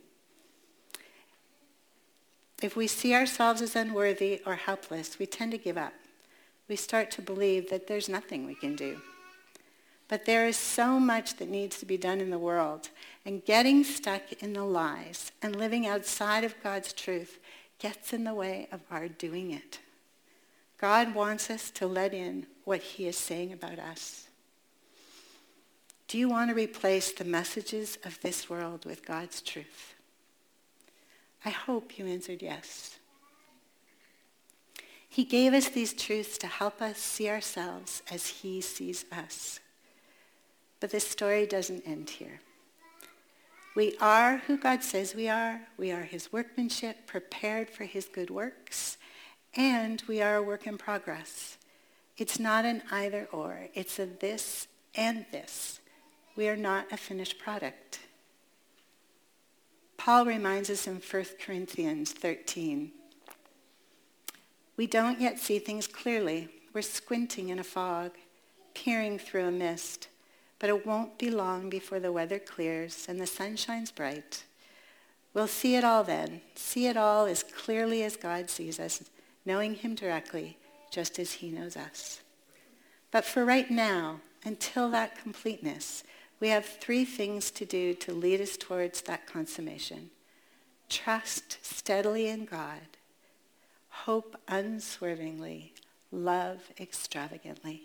if 2.65 2.77
we 2.77 2.87
see 2.87 3.15
ourselves 3.15 3.61
as 3.61 3.77
unworthy 3.77 4.41
or 4.47 4.55
helpless, 4.55 5.19
we 5.19 5.27
tend 5.27 5.53
to 5.53 5.59
give 5.59 5.77
up. 5.77 5.93
We 6.67 6.77
start 6.77 7.11
to 7.11 7.23
believe 7.23 7.69
that 7.69 7.87
there's 7.87 8.09
nothing 8.09 8.47
we 8.47 8.55
can 8.55 8.75
do. 8.75 9.03
But 10.09 10.25
there 10.25 10.47
is 10.47 10.57
so 10.57 10.99
much 10.99 11.37
that 11.37 11.51
needs 11.51 11.79
to 11.81 11.87
be 11.87 11.99
done 11.99 12.23
in 12.23 12.31
the 12.31 12.39
world, 12.39 12.89
and 13.27 13.45
getting 13.45 13.85
stuck 13.85 14.33
in 14.43 14.55
the 14.55 14.65
lies 14.65 15.31
and 15.43 15.57
living 15.57 15.87
outside 15.87 16.43
of 16.43 16.55
God's 16.63 16.95
truth 16.95 17.39
gets 17.79 18.15
in 18.15 18.25
the 18.25 18.35
way 18.35 18.67
of 18.73 18.81
our 18.91 19.09
doing 19.09 19.51
it. 19.51 19.81
God 20.85 21.15
wants 21.15 21.49
us 21.49 21.71
to 21.71 21.87
let 21.87 22.13
in 22.13 22.45
what 22.65 22.83
he 22.83 23.07
is 23.09 23.17
saying 23.17 23.55
about 23.55 23.79
us. 23.79 24.29
Do 26.09 26.19
you 26.19 26.29
want 26.29 26.51
to 26.51 26.55
replace 26.55 27.11
the 27.11 27.25
messages 27.25 27.97
of 28.05 28.21
this 28.21 28.51
world 28.51 28.85
with 28.85 29.07
God's 29.07 29.41
truth? 29.41 29.95
I 31.43 31.49
hope 31.49 31.99
you 31.99 32.05
answered 32.05 32.43
yes. 32.43 32.99
He 35.09 35.25
gave 35.25 35.55
us 35.55 35.71
these 35.71 35.95
truths 35.95 36.37
to 36.37 36.47
help 36.47 36.83
us 36.83 36.99
see 36.99 37.31
ourselves 37.31 38.03
as 38.13 38.27
he 38.27 38.61
sees 38.61 39.07
us. 39.11 39.61
But 40.81 40.91
this 40.91 41.09
story 41.09 41.47
doesn't 41.47 41.89
end 41.89 42.11
here. 42.11 42.41
We 43.75 43.97
are 44.03 44.43
who 44.47 44.59
God 44.59 44.83
says 44.83 45.15
we 45.15 45.31
are. 45.31 45.63
We 45.79 45.93
are 45.93 46.03
his 46.03 46.31
workmanship, 46.31 47.07
prepared 47.07 47.71
for 47.71 47.85
his 47.85 48.05
good 48.05 48.29
works. 48.29 48.99
And 49.57 50.03
we 50.09 50.21
are 50.21 50.37
a 50.37 50.43
work 50.43 50.67
in 50.67 50.79
progress. 50.79 51.59
It's 52.17 52.39
not 52.39 52.65
an 52.65 52.83
either 52.91 53.29
or. 53.33 53.69
It's 53.75 53.99
a 53.99 54.07
this 54.07 54.67
and 54.97 55.27
this. 55.31 55.81
We 56.37 56.49
are 56.49 56.57
not 56.57 56.91
a 56.91 56.97
finished 56.97 57.39
product. 57.39 58.01
Paul 59.97 60.27
reminds 60.27 60.71
us 60.71 60.87
in 60.87 60.97
1 60.97 61.25
Corinthians 61.41 62.13
13. 62.13 62.91
We 64.77 64.87
don't 64.87 65.21
yet 65.21 65.39
see 65.39 65.61
things 65.61 65.87
clearly. 65.87 66.49
We're 66.73 66.83
squinting 66.83 67.49
in 67.49 67.61
a 67.61 67.65
fog, 67.65 68.13
peering 68.75 69.19
through 69.19 69.47
a 69.47 69.53
mist. 69.53 70.09
But 70.59 70.71
it 70.71 70.87
won't 70.87 71.19
be 71.19 71.31
long 71.31 71.71
before 71.71 72.01
the 72.01 72.13
weather 72.13 72.39
clears 72.39 73.07
and 73.09 73.21
the 73.21 73.27
sun 73.27 73.57
shines 73.57 73.93
bright. 73.93 74.45
We'll 75.33 75.47
see 75.47 75.77
it 75.77 75.85
all 75.85 76.05
then, 76.05 76.41
see 76.55 76.87
it 76.87 76.97
all 76.97 77.27
as 77.27 77.43
clearly 77.43 78.03
as 78.03 78.17
God 78.17 78.51
sees 78.51 78.79
us, 78.79 79.03
knowing 79.45 79.75
him 79.75 79.95
directly, 79.95 80.57
just 80.91 81.19
as 81.19 81.33
he 81.33 81.51
knows 81.51 81.77
us. 81.77 82.21
But 83.11 83.25
for 83.25 83.45
right 83.45 83.71
now, 83.71 84.21
until 84.45 84.91
that 84.91 85.21
completeness, 85.21 86.05
we 86.41 86.49
have 86.49 86.67
three 86.67 87.05
things 87.05 87.51
to 87.53 87.65
do 87.65 87.95
to 87.95 88.13
lead 88.13 88.41
us 88.41 88.57
towards 88.57 89.03
that 89.03 89.27
consummation. 89.27 90.11
Trust 90.89 91.65
steadily 91.65 92.29
in 92.29 92.45
God, 92.45 92.99
hope 93.89 94.37
unswervingly, 94.49 95.73
love 96.13 96.71
extravagantly. 96.79 97.83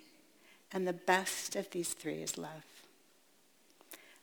And 0.71 0.87
the 0.87 0.93
best 0.93 1.55
of 1.55 1.69
these 1.71 1.93
three 1.93 2.21
is 2.21 2.37
love. 2.37 2.65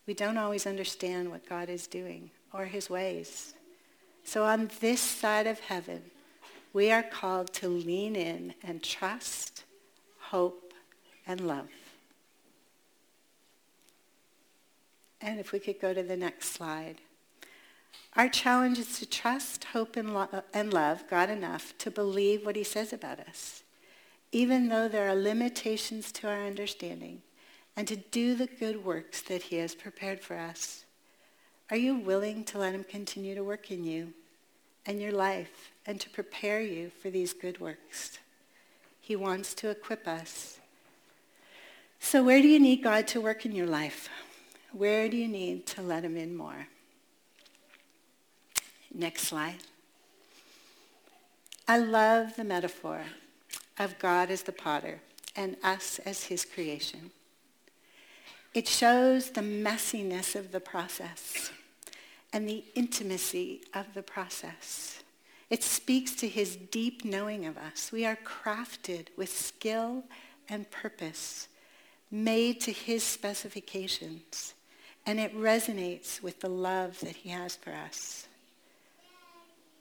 We 0.07 0.15
don't 0.15 0.39
always 0.39 0.67
understand 0.67 1.31
what 1.31 1.49
God 1.49 1.69
is 1.69 1.87
doing 1.87 2.31
or 2.53 2.67
his 2.67 2.89
ways. 2.89 3.55
So 4.23 4.45
on 4.45 4.71
this 4.81 5.01
side 5.01 5.47
of 5.47 5.61
heaven, 5.61 6.03
we 6.77 6.93
are 6.93 7.03
called 7.03 7.55
to 7.55 7.71
lean 7.71 8.15
in 8.15 8.53
and 8.63 8.83
trust, 8.83 9.65
hope, 10.19 10.75
and 11.27 11.41
love. 11.41 11.71
And 15.23 15.41
if 15.41 15.53
we 15.53 15.59
could 15.59 15.81
go 15.81 15.95
to 15.95 16.03
the 16.03 16.19
next 16.19 16.51
slide. 16.51 16.97
Our 18.15 18.29
challenge 18.29 18.79
is 18.79 18.99
to 18.99 19.07
trust, 19.07 19.65
hope, 19.65 19.97
and, 19.97 20.13
lo- 20.13 20.43
and 20.53 20.71
love 20.71 21.05
God 21.09 21.31
enough 21.31 21.73
to 21.79 21.91
believe 21.91 22.45
what 22.45 22.57
he 22.57 22.65
says 22.65 22.93
about 22.93 23.21
us, 23.21 23.63
even 24.31 24.69
though 24.69 24.87
there 24.87 25.09
are 25.09 25.15
limitations 25.15 26.13
to 26.13 26.29
our 26.29 26.45
understanding, 26.45 27.23
and 27.75 27.89
to 27.89 27.97
do 27.97 28.35
the 28.35 28.49
good 28.49 28.85
works 28.85 29.23
that 29.23 29.45
he 29.45 29.57
has 29.57 29.75
prepared 29.75 30.21
for 30.21 30.37
us. 30.37 30.85
Are 31.71 31.79
you 31.79 31.97
willing 31.97 32.45
to 32.45 32.59
let 32.59 32.75
him 32.75 32.85
continue 32.85 33.35
to 33.35 33.43
work 33.43 33.71
in 33.71 33.83
you 33.83 34.13
and 34.85 35.01
your 35.01 35.13
life 35.13 35.73
and 35.87 36.01
to 36.01 36.11
prepare 36.11 36.61
you 36.61 36.91
for 37.01 37.11
these 37.11 37.33
good 37.33 37.61
works? 37.61 38.19
He 39.01 39.17
wants 39.17 39.55
to 39.55 39.71
equip 39.71 40.09
us. 40.09 40.59
So 42.01 42.25
where 42.25 42.43
do 42.43 42.49
you 42.49 42.59
need 42.59 42.83
God 42.83 43.07
to 43.09 43.21
work 43.21 43.47
in 43.47 43.53
your 43.53 43.67
life? 43.67 44.09
Where 44.73 45.09
do 45.09 45.17
you 45.17 45.29
need 45.29 45.67
to 45.69 45.83
let 45.83 46.05
him 46.05 46.17
in 46.17 46.37
more? 46.37 46.67
Next 48.93 49.23
slide. 49.23 49.63
I 51.69 51.79
love 51.79 52.37
the 52.37 52.45
metaphor 52.45 53.03
of 53.79 53.99
God 53.99 54.31
as 54.31 54.43
the 54.43 54.53
potter 54.53 55.01
and 55.35 55.57
us 55.63 55.99
as 56.01 56.25
his 56.25 56.45
creation. 56.45 57.11
It 58.55 58.67
shows 58.67 59.31
the 59.31 59.43
messiness 59.43 60.35
of 60.35 60.53
the 60.53 60.61
process 60.61 61.51
and 62.33 62.49
the 62.49 62.65
intimacy 62.75 63.63
of 63.75 63.93
the 63.95 64.03
process. 64.03 65.03
It 65.49 65.63
speaks 65.63 66.15
to 66.17 66.29
his 66.29 66.57
deep 66.57 67.05
knowing 67.05 67.47
of 67.47 67.57
us. 67.57 67.93
We 67.93 68.05
are 68.05 68.17
crafted 68.17 69.09
with 69.17 69.29
skill 69.29 70.05
and 70.49 70.71
purpose, 70.71 71.49
made 72.11 72.61
to 72.63 72.73
his 72.73 73.05
specifications 73.05 74.55
and 75.07 75.21
it 75.21 75.35
resonates 75.37 76.21
with 76.21 76.41
the 76.41 76.49
love 76.49 76.99
that 77.01 77.17
he 77.17 77.29
has 77.29 77.55
for 77.55 77.73
us. 77.73 78.27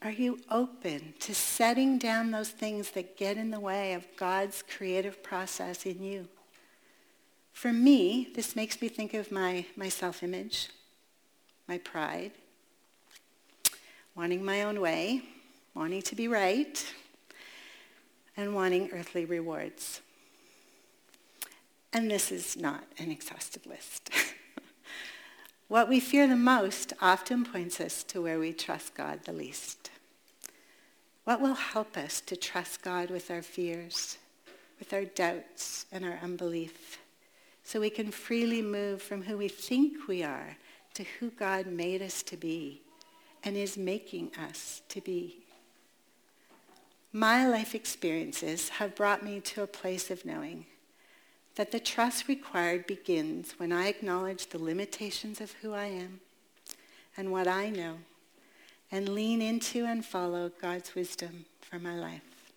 Are 0.03 0.11
you 0.11 0.39
open 0.51 1.15
to 1.21 1.33
setting 1.33 1.97
down 1.97 2.29
those 2.29 2.51
things 2.51 2.91
that 2.91 3.17
get 3.17 3.37
in 3.37 3.49
the 3.49 3.59
way 3.59 3.93
of 3.93 4.05
God's 4.17 4.61
creative 4.61 5.23
process 5.23 5.85
in 5.87 6.03
you? 6.03 6.27
For 7.53 7.73
me, 7.73 8.29
this 8.35 8.55
makes 8.55 8.79
me 8.81 8.87
think 8.87 9.15
of 9.15 9.31
my, 9.31 9.65
my 9.75 9.89
self-image, 9.89 10.69
my 11.67 11.79
pride, 11.79 12.31
wanting 14.13 14.45
my 14.45 14.61
own 14.61 14.79
way, 14.79 15.23
wanting 15.75 16.01
to 16.01 16.15
be 16.15 16.27
right, 16.27 16.85
and 18.37 18.55
wanting 18.55 18.89
earthly 18.91 19.25
rewards. 19.25 20.01
And 21.93 22.09
this 22.09 22.31
is 22.31 22.57
not 22.57 22.83
an 22.97 23.11
exhaustive 23.11 23.65
list. 23.65 24.09
what 25.67 25.87
we 25.87 25.99
fear 25.99 26.27
the 26.27 26.35
most 26.35 26.93
often 27.01 27.45
points 27.45 27.79
us 27.79 28.03
to 28.03 28.21
where 28.21 28.39
we 28.39 28.53
trust 28.53 28.95
God 28.95 29.23
the 29.25 29.33
least. 29.33 29.91
What 31.25 31.41
will 31.41 31.55
help 31.55 31.97
us 31.97 32.21
to 32.21 32.35
trust 32.35 32.81
God 32.81 33.09
with 33.09 33.29
our 33.31 33.41
fears, 33.41 34.17
with 34.79 34.93
our 34.93 35.05
doubts 35.05 35.85
and 35.91 36.05
our 36.05 36.19
unbelief, 36.21 36.99
so 37.63 37.79
we 37.79 37.89
can 37.89 38.11
freely 38.11 38.61
move 38.61 39.01
from 39.01 39.23
who 39.23 39.37
we 39.37 39.47
think 39.47 40.07
we 40.07 40.23
are 40.23 40.55
to 40.93 41.03
who 41.19 41.31
God 41.31 41.65
made 41.65 42.01
us 42.01 42.21
to 42.23 42.37
be 42.37 42.81
and 43.43 43.57
is 43.57 43.75
making 43.75 44.31
us 44.37 44.81
to 44.89 45.01
be. 45.01 45.44
My 47.15 47.47
life 47.47 47.73
experiences 47.73 48.67
have 48.67 48.93
brought 48.93 49.23
me 49.23 49.39
to 49.39 49.63
a 49.63 49.67
place 49.67 50.11
of 50.11 50.25
knowing 50.25 50.65
that 51.55 51.71
the 51.71 51.79
trust 51.79 52.27
required 52.27 52.85
begins 52.85 53.53
when 53.53 53.71
I 53.71 53.87
acknowledge 53.87 54.47
the 54.47 54.61
limitations 54.61 55.39
of 55.39 55.53
who 55.61 55.73
I 55.73 55.85
am 55.85 56.19
and 57.15 57.31
what 57.31 57.47
I 57.47 57.69
know 57.69 57.99
and 58.91 59.07
lean 59.07 59.41
into 59.41 59.85
and 59.85 60.03
follow 60.03 60.51
God's 60.61 60.93
wisdom 60.93 61.45
for 61.61 61.79
my 61.79 61.95
life. 61.95 62.51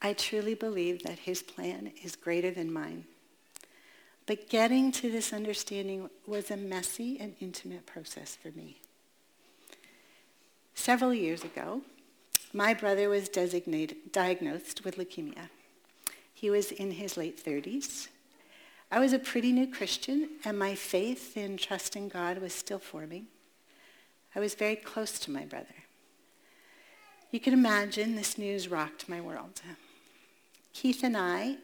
I 0.00 0.14
truly 0.14 0.54
believe 0.54 1.02
that 1.02 1.18
his 1.18 1.42
plan 1.42 1.92
is 2.02 2.16
greater 2.16 2.50
than 2.50 2.72
mine. 2.72 3.04
But 4.24 4.48
getting 4.48 4.92
to 4.92 5.12
this 5.12 5.34
understanding 5.34 6.08
was 6.26 6.50
a 6.50 6.56
messy 6.56 7.20
and 7.20 7.34
intimate 7.38 7.84
process 7.84 8.34
for 8.34 8.48
me. 8.52 8.78
Several 10.74 11.12
years 11.12 11.44
ago, 11.44 11.82
my 12.52 12.74
brother 12.74 13.08
was 13.08 13.28
diagnosed 13.28 14.84
with 14.84 14.96
leukemia. 14.96 15.48
He 16.34 16.50
was 16.50 16.72
in 16.72 16.92
his 16.92 17.16
late 17.16 17.42
30s. 17.42 18.08
I 18.90 18.98
was 18.98 19.12
a 19.12 19.18
pretty 19.18 19.52
new 19.52 19.68
Christian, 19.68 20.30
and 20.44 20.58
my 20.58 20.74
faith 20.74 21.36
in 21.36 21.56
trusting 21.56 22.08
God 22.08 22.38
was 22.38 22.52
still 22.52 22.80
forming. 22.80 23.26
I 24.34 24.40
was 24.40 24.54
very 24.54 24.76
close 24.76 25.18
to 25.20 25.30
my 25.30 25.44
brother. 25.44 25.66
You 27.30 27.38
can 27.38 27.52
imagine 27.52 28.16
this 28.16 28.36
news 28.36 28.68
rocked 28.68 29.08
my 29.08 29.20
world. 29.20 29.60
Keith 30.72 31.04
and 31.04 31.16
I 31.16 31.58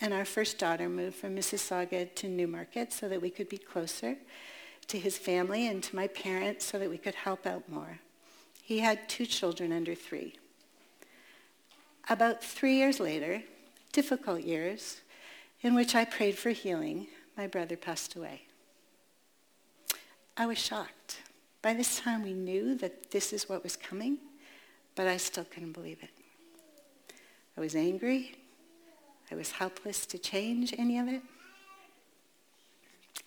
and 0.00 0.14
our 0.14 0.24
first 0.24 0.58
daughter 0.58 0.88
moved 0.88 1.16
from 1.16 1.34
Mississauga 1.34 2.14
to 2.14 2.28
Newmarket 2.28 2.92
so 2.92 3.08
that 3.08 3.20
we 3.20 3.30
could 3.30 3.48
be 3.48 3.58
closer 3.58 4.16
to 4.86 4.98
his 4.98 5.18
family 5.18 5.66
and 5.66 5.82
to 5.82 5.96
my 5.96 6.06
parents 6.06 6.64
so 6.64 6.78
that 6.78 6.88
we 6.88 6.98
could 6.98 7.14
help 7.14 7.46
out 7.46 7.68
more. 7.68 7.98
He 8.70 8.78
had 8.78 9.08
two 9.08 9.26
children 9.26 9.72
under 9.72 9.96
three. 9.96 10.36
About 12.08 12.40
three 12.40 12.76
years 12.76 13.00
later, 13.00 13.42
difficult 13.92 14.42
years, 14.42 15.00
in 15.60 15.74
which 15.74 15.96
I 15.96 16.04
prayed 16.04 16.38
for 16.38 16.50
healing, 16.50 17.08
my 17.36 17.48
brother 17.48 17.76
passed 17.76 18.14
away. 18.14 18.42
I 20.36 20.46
was 20.46 20.56
shocked. 20.56 21.18
By 21.62 21.74
this 21.74 21.98
time, 21.98 22.22
we 22.22 22.32
knew 22.32 22.76
that 22.76 23.10
this 23.10 23.32
is 23.32 23.48
what 23.48 23.64
was 23.64 23.74
coming, 23.74 24.18
but 24.94 25.08
I 25.08 25.16
still 25.16 25.42
couldn't 25.42 25.72
believe 25.72 25.98
it. 26.00 26.14
I 27.56 27.60
was 27.60 27.74
angry. 27.74 28.36
I 29.32 29.34
was 29.34 29.50
helpless 29.50 30.06
to 30.06 30.16
change 30.16 30.72
any 30.78 30.96
of 30.96 31.08
it. 31.08 31.22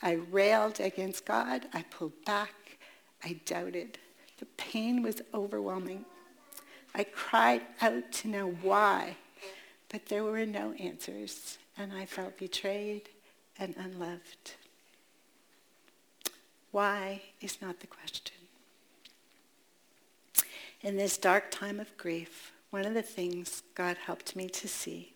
I 0.01 0.13
railed 0.13 0.79
against 0.79 1.25
God. 1.25 1.65
I 1.73 1.81
pulled 1.81 2.23
back. 2.23 2.77
I 3.25 3.41
doubted. 3.45 3.97
The 4.39 4.45
pain 4.57 5.01
was 5.01 5.21
overwhelming. 5.33 6.05
I 6.95 7.03
cried 7.03 7.61
out 7.81 8.11
to 8.11 8.27
know 8.27 8.51
why, 8.61 9.17
but 9.89 10.07
there 10.07 10.23
were 10.23 10.45
no 10.45 10.73
answers, 10.73 11.57
and 11.77 11.93
I 11.93 12.05
felt 12.05 12.37
betrayed 12.37 13.09
and 13.57 13.75
unloved. 13.77 14.53
Why 16.71 17.21
is 17.41 17.61
not 17.61 17.79
the 17.79 17.87
question. 17.87 18.35
In 20.81 20.97
this 20.97 21.17
dark 21.17 21.51
time 21.51 21.79
of 21.79 21.95
grief, 21.97 22.51
one 22.71 22.85
of 22.85 22.93
the 22.93 23.01
things 23.03 23.63
God 23.75 23.97
helped 23.97 24.35
me 24.35 24.49
to 24.49 24.67
see 24.67 25.13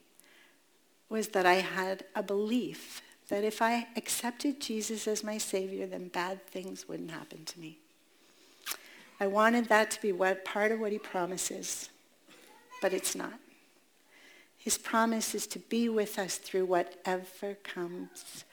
was 1.10 1.30
that 1.30 1.46
I 1.46 1.56
had 1.56 2.06
a 2.16 2.22
belief 2.22 3.02
that 3.30 3.44
if 3.44 3.62
I 3.62 3.88
accepted 3.96 4.62
Jesus 4.62 5.08
as 5.08 5.24
my 5.24 5.38
Savior, 5.38 5.86
then 5.88 6.08
bad 6.08 6.46
things 6.46 6.88
wouldn't 6.88 7.12
happen 7.12 7.44
to 7.46 7.60
me. 7.60 7.80
I 9.20 9.28
wanted 9.28 9.66
that 9.70 9.92
to 9.92 10.02
be 10.02 10.12
what, 10.12 10.46
part 10.46 10.72
of 10.72 10.80
what 10.80 10.92
he 10.92 11.00
promises, 11.00 11.90
but 12.82 12.94
it's 12.94 13.16
not. 13.16 13.40
His 14.58 14.78
promise 14.78 15.34
is 15.34 15.48
to 15.48 15.60
be 15.60 15.90
with 15.90 16.20
us 16.20 16.38
through 16.38 16.66
whatever 16.66 17.56
comes. 17.64 18.44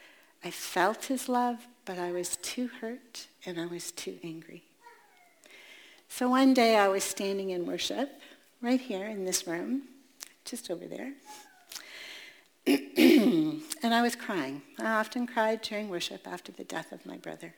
I 0.44 0.50
felt 0.50 1.06
his 1.06 1.28
love, 1.28 1.66
but 1.84 1.98
I 1.98 2.12
was 2.12 2.36
too 2.36 2.70
hurt 2.80 3.26
and 3.44 3.60
I 3.60 3.66
was 3.66 3.90
too 3.90 4.18
angry. 4.22 4.62
So 6.08 6.28
one 6.28 6.54
day 6.54 6.76
I 6.76 6.88
was 6.88 7.02
standing 7.02 7.50
in 7.50 7.66
worship 7.66 8.20
right 8.62 8.80
here 8.80 9.06
in 9.06 9.24
this 9.24 9.46
room, 9.46 9.82
just 10.44 10.70
over 10.70 10.86
there. 10.86 11.12
and 12.66 13.62
I 13.82 14.00
was 14.00 14.14
crying. 14.14 14.62
I 14.78 14.92
often 14.92 15.26
cried 15.26 15.60
during 15.60 15.88
worship 15.88 16.26
after 16.26 16.52
the 16.52 16.64
death 16.64 16.92
of 16.92 17.04
my 17.04 17.16
brother. 17.16 17.54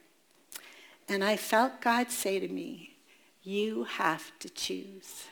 And 1.08 1.22
I 1.22 1.36
felt 1.36 1.80
God 1.80 2.10
say 2.10 2.40
to 2.40 2.48
me, 2.48 2.95
you 3.46 3.84
have 3.84 4.36
to 4.40 4.48
choose. 4.48 5.24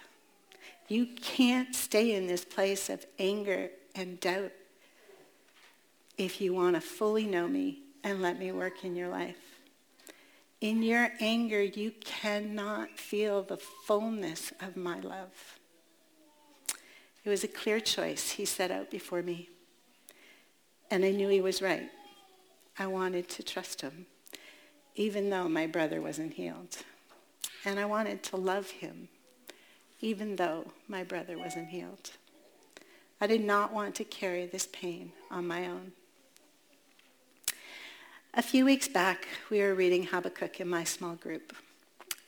You 0.86 1.06
can't 1.20 1.74
stay 1.74 2.14
in 2.14 2.28
this 2.28 2.44
place 2.44 2.88
of 2.88 3.04
anger 3.18 3.70
and 3.96 4.20
doubt 4.20 4.52
if 6.16 6.40
you 6.40 6.54
want 6.54 6.76
to 6.76 6.80
fully 6.80 7.26
know 7.26 7.48
me 7.48 7.80
and 8.04 8.22
let 8.22 8.38
me 8.38 8.52
work 8.52 8.84
in 8.84 8.94
your 8.94 9.08
life. 9.08 9.58
In 10.60 10.82
your 10.84 11.10
anger, 11.18 11.60
you 11.60 11.90
cannot 12.04 12.98
feel 12.98 13.42
the 13.42 13.56
fullness 13.56 14.52
of 14.60 14.76
my 14.76 15.00
love. 15.00 15.58
It 17.24 17.30
was 17.30 17.42
a 17.42 17.48
clear 17.48 17.80
choice 17.80 18.30
he 18.30 18.44
set 18.44 18.70
out 18.70 18.92
before 18.92 19.22
me. 19.22 19.48
And 20.88 21.04
I 21.04 21.10
knew 21.10 21.28
he 21.28 21.40
was 21.40 21.60
right. 21.60 21.90
I 22.78 22.86
wanted 22.86 23.28
to 23.30 23.42
trust 23.42 23.80
him, 23.80 24.06
even 24.94 25.30
though 25.30 25.48
my 25.48 25.66
brother 25.66 26.00
wasn't 26.00 26.34
healed. 26.34 26.76
And 27.64 27.80
I 27.80 27.84
wanted 27.86 28.22
to 28.24 28.36
love 28.36 28.70
him, 28.70 29.08
even 30.00 30.36
though 30.36 30.66
my 30.88 31.02
brother 31.02 31.38
wasn't 31.38 31.68
healed. 31.68 32.10
I 33.20 33.26
did 33.26 33.42
not 33.44 33.72
want 33.72 33.94
to 33.96 34.04
carry 34.04 34.46
this 34.46 34.68
pain 34.70 35.12
on 35.30 35.46
my 35.46 35.66
own. 35.66 35.92
A 38.34 38.42
few 38.42 38.64
weeks 38.64 38.88
back, 38.88 39.28
we 39.48 39.60
were 39.60 39.74
reading 39.74 40.04
Habakkuk 40.04 40.60
in 40.60 40.68
my 40.68 40.84
small 40.84 41.14
group, 41.14 41.54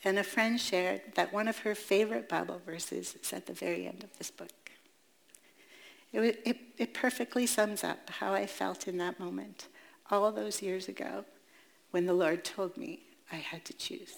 and 0.05 0.19
a 0.19 0.25
friend 0.25 0.61
shared 0.61 1.03
that 1.17 1.33
one 1.33 1.49
of 1.49 1.59
her 1.59 1.75
favorite 1.75 2.29
Bible 2.29 2.61
verses 2.65 3.17
is 3.21 3.33
at 3.33 3.47
the 3.47 3.53
very 3.53 3.87
end 3.87 4.05
of 4.05 4.17
this 4.17 4.31
book. 4.31 4.71
It, 6.13 6.41
it, 6.45 6.59
it 6.79 6.95
perfectly 6.95 7.45
sums 7.45 7.83
up 7.83 8.09
how 8.09 8.33
I 8.33 8.47
felt 8.47 8.89
in 8.89 8.99
that 8.99 9.21
moment 9.21 9.67
all 10.11 10.31
those 10.31 10.63
years 10.63 10.89
ago 10.89 11.25
when 11.91 12.07
the 12.07 12.15
Lord 12.15 12.45
told 12.45 12.77
me 12.77 13.01
I 13.33 13.37
had 13.37 13.65
to 13.67 13.73
choose. 13.73 14.15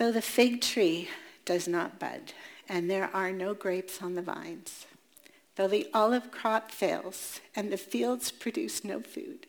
Though 0.00 0.12
the 0.12 0.22
fig 0.22 0.62
tree 0.62 1.10
does 1.44 1.68
not 1.68 1.98
bud, 1.98 2.32
and 2.70 2.90
there 2.90 3.10
are 3.12 3.32
no 3.32 3.52
grapes 3.52 4.00
on 4.00 4.14
the 4.14 4.22
vines, 4.22 4.86
though 5.56 5.68
the 5.68 5.88
olive 5.92 6.30
crop 6.30 6.70
fails, 6.70 7.42
and 7.54 7.70
the 7.70 7.76
fields 7.76 8.30
produce 8.30 8.82
no 8.82 9.02
food, 9.02 9.46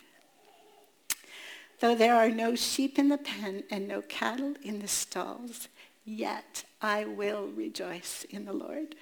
though 1.80 1.96
there 1.96 2.16
are 2.16 2.30
no 2.30 2.54
sheep 2.56 3.00
in 3.00 3.08
the 3.08 3.18
pen 3.18 3.64
and 3.72 3.88
no 3.88 4.02
cattle 4.02 4.56
in 4.62 4.80
the 4.80 4.90
stalls, 4.90 5.70
Yet 6.04 6.66
I 6.82 7.06
will 7.06 7.48
rejoice 7.48 8.26
in 8.30 8.44
the 8.44 8.52
Lord. 8.52 8.96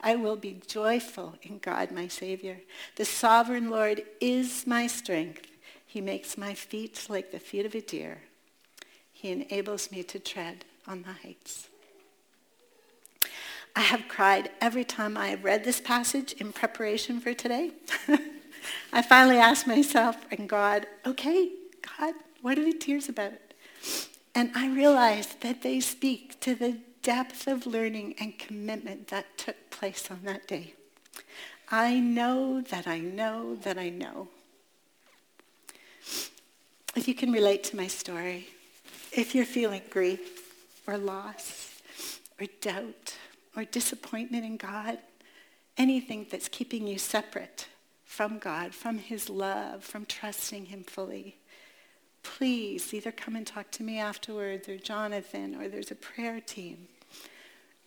I 0.00 0.16
will 0.16 0.36
be 0.36 0.62
joyful 0.66 1.34
in 1.42 1.58
God, 1.58 1.90
my 1.90 2.08
Savior. 2.08 2.60
The 2.96 3.04
sovereign 3.04 3.68
Lord 3.68 4.04
is 4.22 4.66
my 4.66 4.86
strength. 4.86 5.48
He 5.84 6.00
makes 6.00 6.38
my 6.38 6.54
feet 6.54 7.08
like 7.10 7.30
the 7.30 7.38
feet 7.38 7.66
of 7.66 7.74
a 7.74 7.82
deer. 7.82 8.22
He 9.12 9.32
enables 9.32 9.92
me 9.92 10.02
to 10.04 10.18
tread 10.18 10.64
on 10.86 11.02
the 11.02 11.12
heights. 11.12 11.68
I 13.76 13.80
have 13.80 14.06
cried 14.08 14.50
every 14.60 14.84
time 14.84 15.16
I 15.16 15.28
have 15.28 15.44
read 15.44 15.64
this 15.64 15.80
passage 15.80 16.32
in 16.34 16.52
preparation 16.52 17.20
for 17.20 17.34
today. 17.34 17.72
I 18.92 19.02
finally 19.02 19.38
asked 19.38 19.66
myself 19.66 20.16
and 20.30 20.48
God, 20.48 20.86
okay, 21.04 21.50
God, 21.98 22.14
what 22.40 22.58
are 22.58 22.64
the 22.64 22.72
tears 22.72 23.08
about? 23.08 23.32
And 24.34 24.50
I 24.54 24.68
realized 24.68 25.40
that 25.40 25.62
they 25.62 25.80
speak 25.80 26.38
to 26.40 26.54
the 26.54 26.78
depth 27.02 27.48
of 27.48 27.66
learning 27.66 28.14
and 28.18 28.38
commitment 28.38 29.08
that 29.08 29.36
took 29.36 29.70
place 29.70 30.08
on 30.10 30.20
that 30.24 30.46
day. 30.46 30.74
I 31.70 31.98
know 31.98 32.60
that 32.60 32.86
I 32.86 33.00
know 33.00 33.56
that 33.56 33.78
I 33.78 33.88
know. 33.88 34.28
If 36.96 37.08
you 37.08 37.14
can 37.14 37.32
relate 37.32 37.64
to 37.64 37.76
my 37.76 37.88
story, 37.88 38.48
if 39.12 39.34
you're 39.34 39.44
feeling 39.44 39.82
grief 39.90 40.43
or 40.86 40.98
loss 40.98 41.82
or 42.40 42.46
doubt 42.60 43.16
or 43.56 43.64
disappointment 43.64 44.44
in 44.44 44.56
God, 44.56 44.98
anything 45.76 46.26
that's 46.30 46.48
keeping 46.48 46.86
you 46.86 46.98
separate 46.98 47.68
from 48.04 48.38
God, 48.38 48.74
from 48.74 48.98
his 48.98 49.28
love, 49.28 49.82
from 49.82 50.06
trusting 50.06 50.66
him 50.66 50.84
fully, 50.84 51.36
please 52.22 52.92
either 52.94 53.12
come 53.12 53.36
and 53.36 53.46
talk 53.46 53.70
to 53.72 53.82
me 53.82 53.98
afterwards 53.98 54.68
or 54.68 54.76
Jonathan 54.78 55.54
or 55.54 55.68
there's 55.68 55.90
a 55.90 55.96
prayer 55.96 56.40
team. 56.40 56.88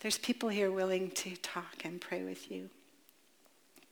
There's 0.01 0.17
people 0.17 0.49
here 0.49 0.71
willing 0.71 1.11
to 1.11 1.35
talk 1.37 1.83
and 1.83 1.99
pray 1.99 2.23
with 2.23 2.51
you. 2.51 2.69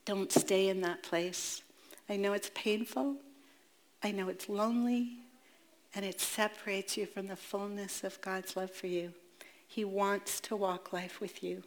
Don't 0.06 0.32
stay 0.32 0.70
in 0.70 0.82
that 0.82 1.02
place. 1.02 1.64
I 2.08 2.16
know 2.16 2.34
it's 2.34 2.52
painful. 2.54 3.16
I 4.04 4.12
know 4.12 4.30
it's 4.30 4.48
lonely. 4.48 5.18
And 5.96 6.06
it 6.06 6.20
separates 6.20 6.98
you 6.98 7.06
from 7.06 7.28
the 7.28 7.36
fullness 7.36 8.04
of 8.04 8.20
God's 8.22 8.56
love 8.56 8.72
for 8.72 8.88
you. 8.88 9.14
He 9.68 9.86
wants 9.86 10.40
to 10.42 10.56
walk 10.56 10.94
life 10.94 11.22
with 11.22 11.42
you. 11.44 11.64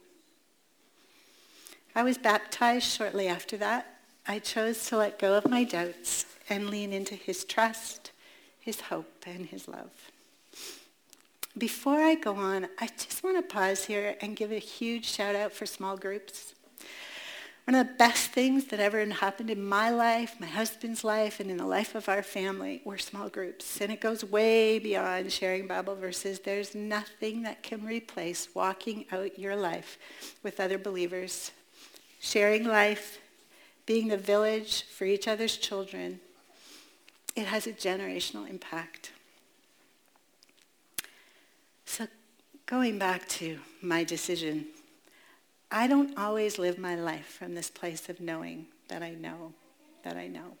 I 1.95 2.03
was 2.03 2.17
baptized 2.17 2.85
shortly 2.85 3.27
after 3.27 3.57
that. 3.57 3.99
I 4.27 4.39
chose 4.39 4.85
to 4.87 4.97
let 4.97 5.17
go 5.17 5.33
of 5.33 5.49
my 5.49 5.63
doubts 5.63 6.25
and 6.49 6.69
lean 6.69 6.93
into 6.93 7.15
his 7.15 7.43
trust, 7.43 8.11
his 8.59 8.81
hope, 8.81 9.23
and 9.25 9.47
his 9.47 9.67
love. 9.67 9.91
Before 11.57 11.99
I 11.99 12.15
go 12.15 12.35
on, 12.35 12.67
I 12.79 12.87
just 12.87 13.23
want 13.23 13.37
to 13.37 13.53
pause 13.53 13.85
here 13.85 14.15
and 14.21 14.35
give 14.35 14.51
a 14.51 14.59
huge 14.59 15.05
shout 15.05 15.35
out 15.35 15.51
for 15.51 15.65
small 15.65 15.97
groups. 15.97 16.53
One 17.69 17.79
of 17.79 17.87
the 17.87 17.93
best 17.93 18.31
things 18.31 18.65
that 18.69 18.79
ever 18.79 19.05
happened 19.05 19.51
in 19.51 19.63
my 19.63 19.91
life, 19.91 20.37
my 20.39 20.47
husband's 20.47 21.03
life, 21.03 21.39
and 21.39 21.51
in 21.51 21.57
the 21.57 21.67
life 21.67 21.93
of 21.93 22.09
our 22.09 22.23
family 22.23 22.81
were 22.83 22.97
small 22.97 23.29
groups. 23.29 23.79
And 23.79 23.91
it 23.91 24.01
goes 24.01 24.23
way 24.23 24.79
beyond 24.79 25.31
sharing 25.31 25.67
Bible 25.67 25.93
verses. 25.93 26.39
There's 26.39 26.73
nothing 26.73 27.43
that 27.43 27.61
can 27.61 27.85
replace 27.85 28.49
walking 28.55 29.05
out 29.11 29.37
your 29.37 29.55
life 29.55 29.99
with 30.41 30.59
other 30.59 30.79
believers, 30.79 31.51
sharing 32.19 32.63
life, 32.63 33.19
being 33.85 34.07
the 34.07 34.17
village 34.17 34.85
for 34.85 35.05
each 35.05 35.27
other's 35.27 35.55
children. 35.55 36.19
It 37.35 37.45
has 37.45 37.67
a 37.67 37.71
generational 37.71 38.49
impact. 38.49 39.11
So 41.85 42.07
going 42.65 42.97
back 42.97 43.27
to 43.27 43.59
my 43.79 44.03
decision 44.03 44.65
I 45.71 45.87
don't 45.87 46.17
always 46.17 46.57
live 46.57 46.79
my 46.79 46.95
life 46.95 47.27
from 47.27 47.53
this 47.53 47.69
place 47.69 48.09
of 48.09 48.19
knowing 48.19 48.67
that 48.87 49.03
I 49.03 49.11
know 49.11 49.53
that 50.03 50.17
I 50.17 50.27
know. 50.27 50.57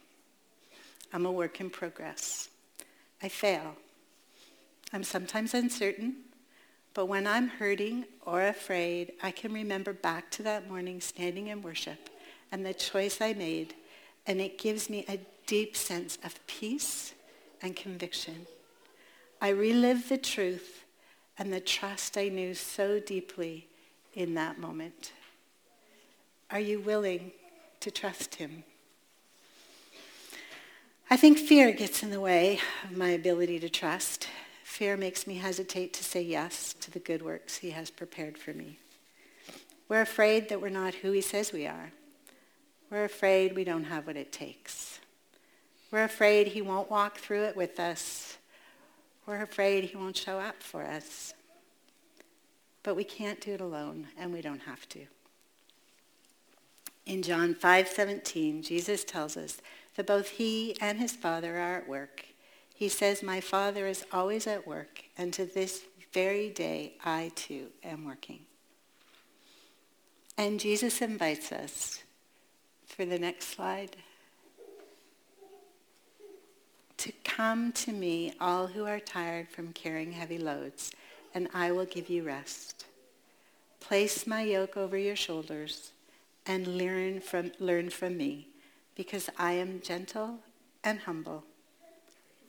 I'm 1.11 1.25
a 1.25 1.31
work 1.31 1.59
in 1.59 1.69
progress. 1.69 2.49
I 3.21 3.29
fail. 3.29 3.75
I'm 4.93 5.03
sometimes 5.03 5.53
uncertain, 5.53 6.15
but 6.93 7.07
when 7.07 7.25
I'm 7.25 7.47
hurting 7.47 8.05
or 8.25 8.45
afraid, 8.45 9.13
I 9.21 9.31
can 9.31 9.53
remember 9.53 9.93
back 9.93 10.29
to 10.31 10.43
that 10.43 10.69
morning 10.69 11.01
standing 11.01 11.47
in 11.47 11.61
worship 11.61 12.09
and 12.51 12.65
the 12.65 12.73
choice 12.73 13.21
I 13.21 13.33
made, 13.33 13.75
and 14.25 14.39
it 14.41 14.57
gives 14.57 14.89
me 14.89 15.05
a 15.07 15.19
deep 15.47 15.75
sense 15.75 16.17
of 16.23 16.45
peace 16.47 17.13
and 17.61 17.75
conviction. 17.75 18.47
I 19.41 19.49
relive 19.49 20.09
the 20.09 20.17
truth 20.17 20.85
and 21.37 21.53
the 21.53 21.59
trust 21.59 22.17
I 22.17 22.29
knew 22.29 22.53
so 22.53 22.99
deeply 22.99 23.67
in 24.13 24.33
that 24.35 24.59
moment? 24.59 25.13
Are 26.51 26.59
you 26.59 26.79
willing 26.79 27.31
to 27.79 27.91
trust 27.91 28.35
him? 28.35 28.63
I 31.09 31.17
think 31.17 31.37
fear 31.37 31.71
gets 31.71 32.03
in 32.03 32.11
the 32.11 32.19
way 32.19 32.59
of 32.83 32.95
my 32.95 33.09
ability 33.09 33.59
to 33.59 33.69
trust. 33.69 34.27
Fear 34.63 34.97
makes 34.97 35.25
me 35.25 35.35
hesitate 35.35 35.93
to 35.93 36.03
say 36.03 36.21
yes 36.21 36.73
to 36.81 36.91
the 36.91 36.99
good 36.99 37.21
works 37.21 37.57
he 37.57 37.71
has 37.71 37.89
prepared 37.89 38.37
for 38.37 38.53
me. 38.53 38.77
We're 39.87 40.01
afraid 40.01 40.49
that 40.49 40.61
we're 40.61 40.69
not 40.69 40.93
who 40.93 41.11
he 41.11 41.21
says 41.21 41.51
we 41.51 41.65
are. 41.65 41.91
We're 42.91 43.05
afraid 43.05 43.55
we 43.55 43.63
don't 43.63 43.85
have 43.85 44.05
what 44.05 44.17
it 44.17 44.31
takes. 44.31 44.99
We're 45.91 46.03
afraid 46.03 46.47
he 46.47 46.61
won't 46.61 46.91
walk 46.91 47.17
through 47.17 47.45
it 47.45 47.55
with 47.55 47.79
us. 47.79 48.37
We're 49.25 49.41
afraid 49.41 49.85
he 49.85 49.97
won't 49.97 50.17
show 50.17 50.39
up 50.39 50.61
for 50.61 50.83
us. 50.83 51.33
But 52.89 52.95
we 52.95 53.03
can't 53.03 53.39
do 53.39 53.53
it 53.53 53.61
alone, 53.61 54.07
and 54.17 54.33
we 54.33 54.41
don't 54.41 54.61
have 54.61 54.89
to. 54.89 55.05
In 57.05 57.21
John 57.21 57.53
5:17, 57.53 58.63
Jesus 58.63 59.03
tells 59.03 59.37
us 59.37 59.61
that 59.93 60.07
both 60.07 60.29
he 60.29 60.75
and 60.81 60.97
his 60.97 61.15
Father 61.15 61.59
are 61.59 61.77
at 61.77 61.87
work. 61.87 62.25
He 62.73 62.89
says, 62.89 63.21
"My 63.21 63.41
Father 63.41 63.85
is 63.85 64.05
always 64.11 64.47
at 64.47 64.65
work, 64.65 65.03
and 65.15 65.31
to 65.35 65.45
this 65.45 65.83
very 66.11 66.49
day 66.49 66.95
I 67.05 67.31
too 67.35 67.71
am 67.83 68.05
working." 68.05 68.47
And 70.35 70.59
Jesus 70.59 70.99
invites 70.99 71.51
us 71.51 72.01
for 72.87 73.05
the 73.05 73.19
next 73.19 73.49
slide 73.49 73.97
to 76.97 77.11
come 77.23 77.71
to 77.73 77.91
me, 77.91 78.33
all 78.39 78.65
who 78.65 78.85
are 78.85 78.99
tired 78.99 79.47
from 79.47 79.73
carrying 79.73 80.13
heavy 80.13 80.39
loads, 80.39 80.91
and 81.33 81.49
I 81.53 81.71
will 81.71 81.85
give 81.85 82.09
you 82.09 82.23
rest. 82.23 82.85
Place 83.79 84.27
my 84.27 84.41
yoke 84.43 84.77
over 84.77 84.97
your 84.97 85.15
shoulders 85.15 85.91
and 86.45 86.77
learn 86.77 87.21
from, 87.21 87.51
learn 87.59 87.89
from 87.89 88.17
me, 88.17 88.47
because 88.95 89.29
I 89.37 89.53
am 89.53 89.81
gentle 89.81 90.39
and 90.83 90.99
humble. 90.99 91.43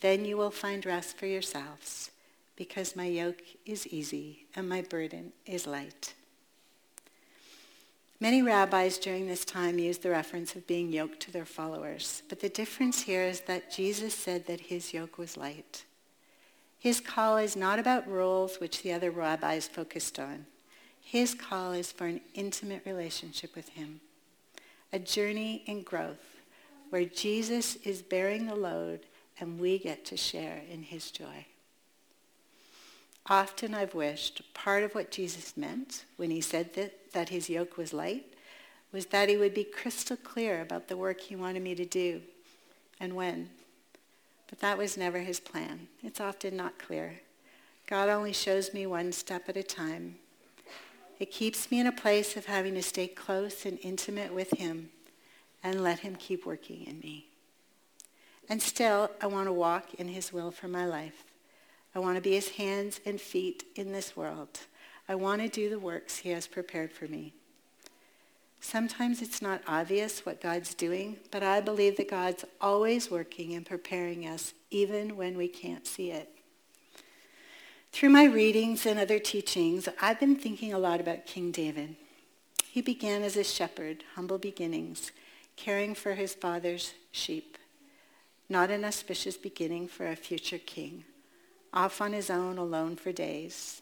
Then 0.00 0.24
you 0.24 0.36
will 0.36 0.50
find 0.50 0.84
rest 0.86 1.16
for 1.16 1.26
yourselves, 1.26 2.10
because 2.56 2.96
my 2.96 3.06
yoke 3.06 3.42
is 3.66 3.86
easy 3.86 4.46
and 4.56 4.68
my 4.68 4.82
burden 4.82 5.32
is 5.46 5.66
light. 5.66 6.14
Many 8.22 8.42
rabbis 8.42 8.98
during 8.98 9.26
this 9.26 9.46
time 9.46 9.78
used 9.78 10.02
the 10.02 10.10
reference 10.10 10.54
of 10.54 10.66
being 10.66 10.92
yoked 10.92 11.20
to 11.20 11.30
their 11.30 11.46
followers, 11.46 12.22
but 12.28 12.40
the 12.40 12.50
difference 12.50 13.02
here 13.02 13.22
is 13.22 13.40
that 13.42 13.70
Jesus 13.70 14.14
said 14.14 14.46
that 14.46 14.60
his 14.60 14.92
yoke 14.92 15.16
was 15.16 15.38
light. 15.38 15.84
His 16.80 16.98
call 16.98 17.36
is 17.36 17.54
not 17.54 17.78
about 17.78 18.08
rules, 18.08 18.58
which 18.58 18.82
the 18.82 18.92
other 18.92 19.10
rabbis 19.10 19.68
focused 19.68 20.18
on. 20.18 20.46
His 21.02 21.34
call 21.34 21.72
is 21.72 21.92
for 21.92 22.06
an 22.06 22.22
intimate 22.34 22.82
relationship 22.86 23.54
with 23.54 23.68
him, 23.68 24.00
a 24.92 24.98
journey 24.98 25.62
in 25.66 25.82
growth 25.82 26.40
where 26.88 27.04
Jesus 27.04 27.76
is 27.84 28.00
bearing 28.00 28.46
the 28.46 28.56
load 28.56 29.00
and 29.38 29.60
we 29.60 29.78
get 29.78 30.04
to 30.06 30.16
share 30.16 30.62
in 30.70 30.82
his 30.82 31.10
joy. 31.10 31.46
Often 33.26 33.74
I've 33.74 33.94
wished 33.94 34.42
part 34.54 34.82
of 34.82 34.94
what 34.94 35.10
Jesus 35.10 35.56
meant 35.58 36.06
when 36.16 36.30
he 36.30 36.40
said 36.40 36.74
that, 36.74 37.12
that 37.12 37.28
his 37.28 37.50
yoke 37.50 37.76
was 37.76 37.92
light 37.92 38.24
was 38.92 39.06
that 39.06 39.28
he 39.28 39.36
would 39.36 39.54
be 39.54 39.64
crystal 39.64 40.16
clear 40.16 40.60
about 40.62 40.88
the 40.88 40.96
work 40.96 41.20
he 41.20 41.36
wanted 41.36 41.62
me 41.62 41.74
to 41.74 41.84
do 41.84 42.22
and 42.98 43.14
when. 43.14 43.50
But 44.50 44.58
that 44.58 44.76
was 44.76 44.96
never 44.96 45.20
his 45.20 45.40
plan. 45.40 45.86
It's 46.02 46.20
often 46.20 46.56
not 46.56 46.78
clear. 46.78 47.20
God 47.86 48.08
only 48.08 48.32
shows 48.32 48.74
me 48.74 48.84
one 48.86 49.12
step 49.12 49.48
at 49.48 49.56
a 49.56 49.62
time. 49.62 50.16
It 51.20 51.30
keeps 51.30 51.70
me 51.70 51.80
in 51.80 51.86
a 51.86 51.92
place 51.92 52.36
of 52.36 52.46
having 52.46 52.74
to 52.74 52.82
stay 52.82 53.06
close 53.06 53.64
and 53.64 53.78
intimate 53.82 54.34
with 54.34 54.50
him 54.58 54.90
and 55.62 55.82
let 55.82 56.00
him 56.00 56.16
keep 56.16 56.44
working 56.44 56.84
in 56.84 56.98
me. 56.98 57.26
And 58.48 58.60
still, 58.60 59.10
I 59.20 59.26
want 59.28 59.46
to 59.46 59.52
walk 59.52 59.94
in 59.94 60.08
his 60.08 60.32
will 60.32 60.50
for 60.50 60.66
my 60.66 60.84
life. 60.84 61.24
I 61.94 62.00
want 62.00 62.16
to 62.16 62.22
be 62.22 62.32
his 62.32 62.50
hands 62.50 63.00
and 63.06 63.20
feet 63.20 63.64
in 63.76 63.92
this 63.92 64.16
world. 64.16 64.60
I 65.08 65.14
want 65.14 65.42
to 65.42 65.48
do 65.48 65.70
the 65.70 65.78
works 65.78 66.18
he 66.18 66.30
has 66.30 66.46
prepared 66.46 66.92
for 66.92 67.06
me. 67.06 67.34
Sometimes 68.61 69.23
it's 69.23 69.40
not 69.40 69.62
obvious 69.66 70.27
what 70.27 70.40
God's 70.40 70.75
doing, 70.75 71.16
but 71.31 71.42
I 71.42 71.62
believe 71.62 71.96
that 71.96 72.11
God's 72.11 72.44
always 72.61 73.11
working 73.11 73.55
and 73.55 73.64
preparing 73.64 74.27
us 74.27 74.53
even 74.70 75.16
when 75.16 75.37
we 75.37 75.49
can't 75.49 75.87
see 75.87 76.11
it. 76.11 76.29
Through 77.90 78.11
my 78.11 78.25
readings 78.25 78.85
and 78.85 79.01
other 79.01 79.18
teachings, 79.18 79.88
I've 80.01 80.20
been 80.20 80.37
thinking 80.37 80.75
a 80.75 80.79
lot 80.79 81.01
about 81.01 81.27
King 81.27 81.51
David. 81.51 81.96
He 82.70 82.83
began 82.83 83.23
as 83.23 83.37
a 83.37 83.42
shepherd, 83.42 84.05
humble 84.14 84.38
beginnings, 84.38 85.11
caring 85.57 85.94
for 85.94 86.14
his 86.14 86.35
father's 86.35 86.92
sheep. 87.11 87.57
Not 88.49 88.70
an 88.70 88.85
auspicious 88.85 89.38
beginning 89.38 89.88
for 89.88 90.07
a 90.07 90.14
future 90.14 90.59
king, 90.59 91.05
off 91.73 92.01
on 92.01 92.12
his 92.12 92.29
own 92.31 92.59
alone 92.59 92.96
for 92.96 93.11
days. 93.11 93.81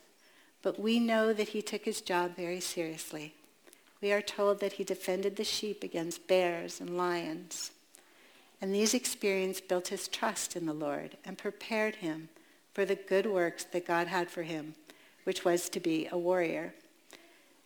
But 0.62 0.79
we 0.79 1.01
know 1.01 1.33
that 1.33 1.49
he 1.49 1.62
took 1.62 1.85
his 1.85 2.01
job 2.01 2.37
very 2.37 2.61
seriously 2.61 3.35
we 4.00 4.12
are 4.12 4.22
told 4.22 4.61
that 4.61 4.74
he 4.74 4.84
defended 4.84 5.37
the 5.37 5.44
sheep 5.44 5.82
against 5.82 6.28
bears 6.28 6.80
and 6.80 6.96
lions. 6.96 7.72
And 8.61 8.74
these 8.74 8.94
experiences 8.94 9.61
built 9.61 9.88
his 9.88 10.08
trust 10.08 10.56
in 10.56 10.66
the 10.66 10.72
Lord 10.72 11.16
and 11.24 11.38
prepared 11.38 11.96
him 11.96 12.28
for 12.74 12.84
the 12.84 12.96
good 12.96 13.26
works 13.26 13.64
that 13.64 13.87
God 13.87 14.06
had 14.06 14.30
for 14.30 14.42
him, 14.42 14.74
which 15.24 15.44
was 15.44 15.68
to 15.70 15.80
be 15.80 16.08
a 16.11 16.18
warrior. 16.18 16.74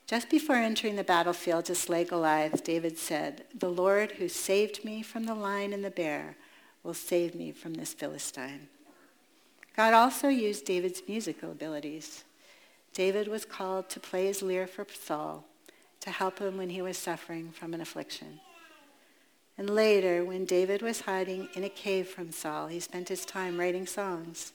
Just 0.06 0.28
before 0.28 0.56
entering 0.56 0.96
the 0.96 1.04
battlefield 1.04 1.64
to 1.66 1.74
slay 1.74 2.04
Goliath, 2.04 2.64
David 2.64 2.98
said, 2.98 3.44
The 3.58 3.70
Lord 3.70 4.12
who 4.12 4.28
saved 4.28 4.84
me 4.84 5.02
from 5.02 5.24
the 5.24 5.34
lion 5.34 5.72
and 5.72 5.84
the 5.84 5.90
bear 5.90 6.36
will 6.82 6.94
save 6.94 7.34
me 7.34 7.52
from 7.52 7.74
this 7.74 7.94
Philistine. 7.94 8.68
God 9.76 9.94
also 9.94 10.28
used 10.28 10.66
David's 10.66 11.02
musical 11.08 11.50
abilities. 11.50 12.24
David 12.92 13.28
was 13.28 13.44
called 13.46 13.88
to 13.88 14.00
play 14.00 14.26
his 14.26 14.42
lyre 14.42 14.66
for 14.66 14.86
Saul, 14.92 15.44
to 16.02 16.10
help 16.10 16.38
him 16.38 16.56
when 16.58 16.70
he 16.70 16.82
was 16.82 16.98
suffering 16.98 17.50
from 17.50 17.74
an 17.74 17.80
affliction. 17.80 18.40
And 19.56 19.70
later, 19.70 20.24
when 20.24 20.44
David 20.44 20.82
was 20.82 21.02
hiding 21.02 21.48
in 21.54 21.62
a 21.64 21.68
cave 21.68 22.08
from 22.08 22.32
Saul, 22.32 22.66
he 22.66 22.80
spent 22.80 23.08
his 23.08 23.24
time 23.24 23.58
writing 23.58 23.86
songs. 23.86 24.52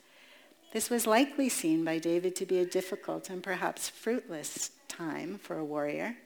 This 0.74 0.90
was 0.90 1.08
likely 1.08 1.48
seen 1.50 1.86
by 1.86 2.00
David 2.00 2.36
to 2.36 2.46
be 2.46 2.60
a 2.60 2.66
difficult 2.66 3.30
and 3.30 3.42
perhaps 3.42 3.88
fruitless 3.88 4.72
time 4.90 5.38
for 5.38 5.58
a 5.58 5.64
warrior, 5.64 6.18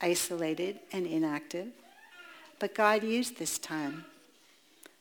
isolated 0.00 0.80
and 0.92 1.06
inactive. 1.06 1.68
But 2.58 2.74
God 2.74 3.04
used 3.04 3.38
this 3.38 3.58
time. 3.58 4.04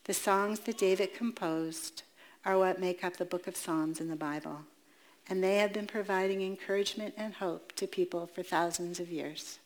The 0.03 0.13
songs 0.13 0.59
that 0.61 0.77
David 0.77 1.15
composed 1.15 2.03
are 2.45 2.59
what 2.59 2.79
make 2.79 3.03
up 3.03 3.17
the 3.17 3.25
book 3.25 3.47
of 3.47 3.55
Psalms 3.55 3.99
in 3.99 4.09
the 4.09 4.15
Bible, 4.15 4.59
and 5.27 5.43
they 5.43 5.57
have 5.57 5.73
been 5.73 5.87
providing 5.87 6.41
encouragement 6.41 7.13
and 7.17 7.35
hope 7.35 7.71
to 7.73 7.87
people 7.87 8.27
for 8.27 8.43
thousands 8.43 8.99
of 8.99 9.09
years. 9.09 9.59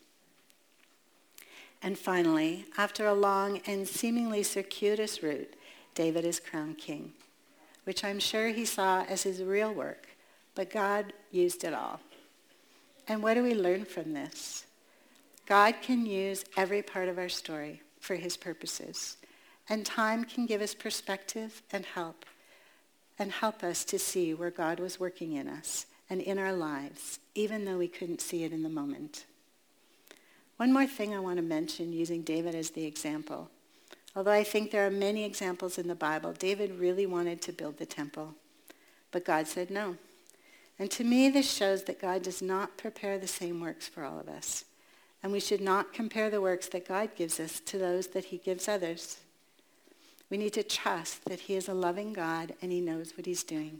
And 1.81 1.97
finally, 1.97 2.65
after 2.77 3.05
a 3.05 3.13
long 3.13 3.61
and 3.65 3.87
seemingly 3.87 4.43
circuitous 4.43 5.21
route, 5.21 5.53
David 5.93 6.25
is 6.25 6.39
crowned 6.39 6.77
king, 6.77 7.13
which 7.83 8.03
I'm 8.03 8.19
sure 8.19 8.49
he 8.49 8.65
saw 8.65 9.03
as 9.03 9.23
his 9.23 9.41
real 9.41 9.73
work, 9.73 10.07
but 10.55 10.69
God 10.69 11.13
used 11.31 11.63
it 11.63 11.73
all. 11.73 11.99
And 13.07 13.23
what 13.23 13.35
do 13.35 13.43
we 13.43 13.53
learn 13.53 13.85
from 13.85 14.13
this? 14.13 14.65
God 15.45 15.75
can 15.81 16.05
use 16.05 16.43
every 16.57 16.81
part 16.81 17.07
of 17.07 17.17
our 17.17 17.29
story 17.29 17.81
for 17.99 18.15
his 18.15 18.35
purposes, 18.35 19.17
and 19.69 19.85
time 19.85 20.25
can 20.25 20.45
give 20.45 20.61
us 20.61 20.73
perspective 20.73 21.61
and 21.71 21.85
help, 21.85 22.25
and 23.17 23.31
help 23.31 23.63
us 23.63 23.85
to 23.85 23.97
see 23.97 24.33
where 24.33 24.51
God 24.51 24.79
was 24.79 24.99
working 24.99 25.33
in 25.33 25.47
us 25.47 25.85
and 26.09 26.21
in 26.21 26.37
our 26.37 26.53
lives, 26.53 27.19
even 27.35 27.65
though 27.65 27.77
we 27.77 27.87
couldn't 27.87 28.21
see 28.21 28.43
it 28.43 28.51
in 28.51 28.63
the 28.63 28.69
moment. 28.69 29.25
One 30.57 30.73
more 30.73 30.87
thing 30.87 31.13
I 31.13 31.19
want 31.19 31.37
to 31.37 31.43
mention 31.43 31.93
using 31.93 32.23
David 32.23 32.55
as 32.55 32.71
the 32.71 32.85
example. 32.85 33.49
Although 34.15 34.31
I 34.31 34.43
think 34.43 34.71
there 34.71 34.85
are 34.85 34.91
many 34.91 35.23
examples 35.23 35.77
in 35.77 35.87
the 35.87 35.95
Bible, 35.95 36.33
David 36.33 36.79
really 36.79 37.05
wanted 37.05 37.41
to 37.43 37.51
build 37.53 37.77
the 37.77 37.85
temple. 37.85 38.33
But 39.11 39.25
God 39.25 39.47
said 39.47 39.69
no. 39.69 39.95
And 40.79 40.89
to 40.91 41.03
me, 41.03 41.29
this 41.29 41.51
shows 41.51 41.83
that 41.83 42.01
God 42.01 42.23
does 42.23 42.41
not 42.41 42.77
prepare 42.77 43.19
the 43.19 43.27
same 43.27 43.61
works 43.61 43.87
for 43.87 44.03
all 44.03 44.19
of 44.19 44.27
us. 44.27 44.65
And 45.21 45.31
we 45.31 45.39
should 45.39 45.61
not 45.61 45.93
compare 45.93 46.29
the 46.29 46.41
works 46.41 46.67
that 46.69 46.87
God 46.87 47.15
gives 47.15 47.39
us 47.39 47.59
to 47.61 47.77
those 47.77 48.07
that 48.07 48.25
he 48.25 48.37
gives 48.37 48.67
others. 48.67 49.17
We 50.29 50.37
need 50.37 50.53
to 50.53 50.63
trust 50.63 51.25
that 51.25 51.41
he 51.41 51.55
is 51.55 51.67
a 51.67 51.73
loving 51.73 52.13
God 52.13 52.53
and 52.61 52.71
he 52.71 52.81
knows 52.81 53.13
what 53.15 53.25
he's 53.25 53.43
doing. 53.43 53.79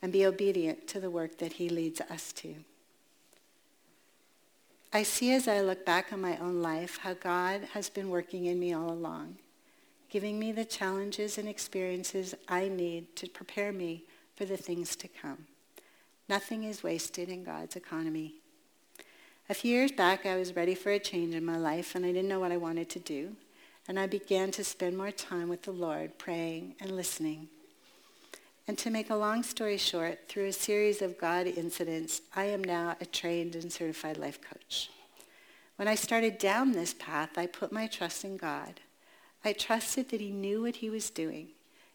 And 0.00 0.12
be 0.12 0.26
obedient 0.26 0.88
to 0.88 1.00
the 1.00 1.10
work 1.10 1.38
that 1.38 1.54
he 1.54 1.68
leads 1.68 2.00
us 2.00 2.32
to. 2.34 2.54
I 4.94 5.04
see 5.04 5.32
as 5.32 5.48
I 5.48 5.62
look 5.62 5.86
back 5.86 6.12
on 6.12 6.20
my 6.20 6.36
own 6.36 6.60
life 6.60 6.98
how 6.98 7.14
God 7.14 7.62
has 7.72 7.88
been 7.88 8.10
working 8.10 8.44
in 8.44 8.60
me 8.60 8.74
all 8.74 8.90
along, 8.90 9.36
giving 10.10 10.38
me 10.38 10.52
the 10.52 10.66
challenges 10.66 11.38
and 11.38 11.48
experiences 11.48 12.34
I 12.46 12.68
need 12.68 13.16
to 13.16 13.26
prepare 13.26 13.72
me 13.72 14.04
for 14.36 14.44
the 14.44 14.58
things 14.58 14.94
to 14.96 15.08
come. 15.08 15.46
Nothing 16.28 16.64
is 16.64 16.82
wasted 16.82 17.30
in 17.30 17.42
God's 17.42 17.74
economy. 17.74 18.34
A 19.48 19.54
few 19.54 19.72
years 19.72 19.92
back, 19.92 20.26
I 20.26 20.36
was 20.36 20.56
ready 20.56 20.74
for 20.74 20.90
a 20.90 20.98
change 20.98 21.34
in 21.34 21.44
my 21.44 21.56
life, 21.56 21.94
and 21.94 22.04
I 22.04 22.12
didn't 22.12 22.28
know 22.28 22.40
what 22.40 22.52
I 22.52 22.58
wanted 22.58 22.90
to 22.90 22.98
do. 22.98 23.34
And 23.88 23.98
I 23.98 24.06
began 24.06 24.50
to 24.52 24.62
spend 24.62 24.98
more 24.98 25.10
time 25.10 25.48
with 25.48 25.62
the 25.62 25.72
Lord, 25.72 26.18
praying 26.18 26.74
and 26.80 26.94
listening. 26.94 27.48
And 28.68 28.78
to 28.78 28.90
make 28.90 29.10
a 29.10 29.16
long 29.16 29.42
story 29.42 29.76
short, 29.76 30.28
through 30.28 30.46
a 30.46 30.52
series 30.52 31.02
of 31.02 31.18
God 31.18 31.46
incidents, 31.46 32.22
I 32.34 32.44
am 32.44 32.62
now 32.62 32.96
a 33.00 33.06
trained 33.06 33.56
and 33.56 33.72
certified 33.72 34.18
life 34.18 34.40
coach. 34.40 34.88
When 35.76 35.88
I 35.88 35.96
started 35.96 36.38
down 36.38 36.72
this 36.72 36.94
path, 36.94 37.36
I 37.36 37.46
put 37.46 37.72
my 37.72 37.88
trust 37.88 38.24
in 38.24 38.36
God. 38.36 38.80
I 39.44 39.52
trusted 39.52 40.10
that 40.10 40.20
he 40.20 40.30
knew 40.30 40.62
what 40.62 40.76
he 40.76 40.90
was 40.90 41.10
doing. 41.10 41.48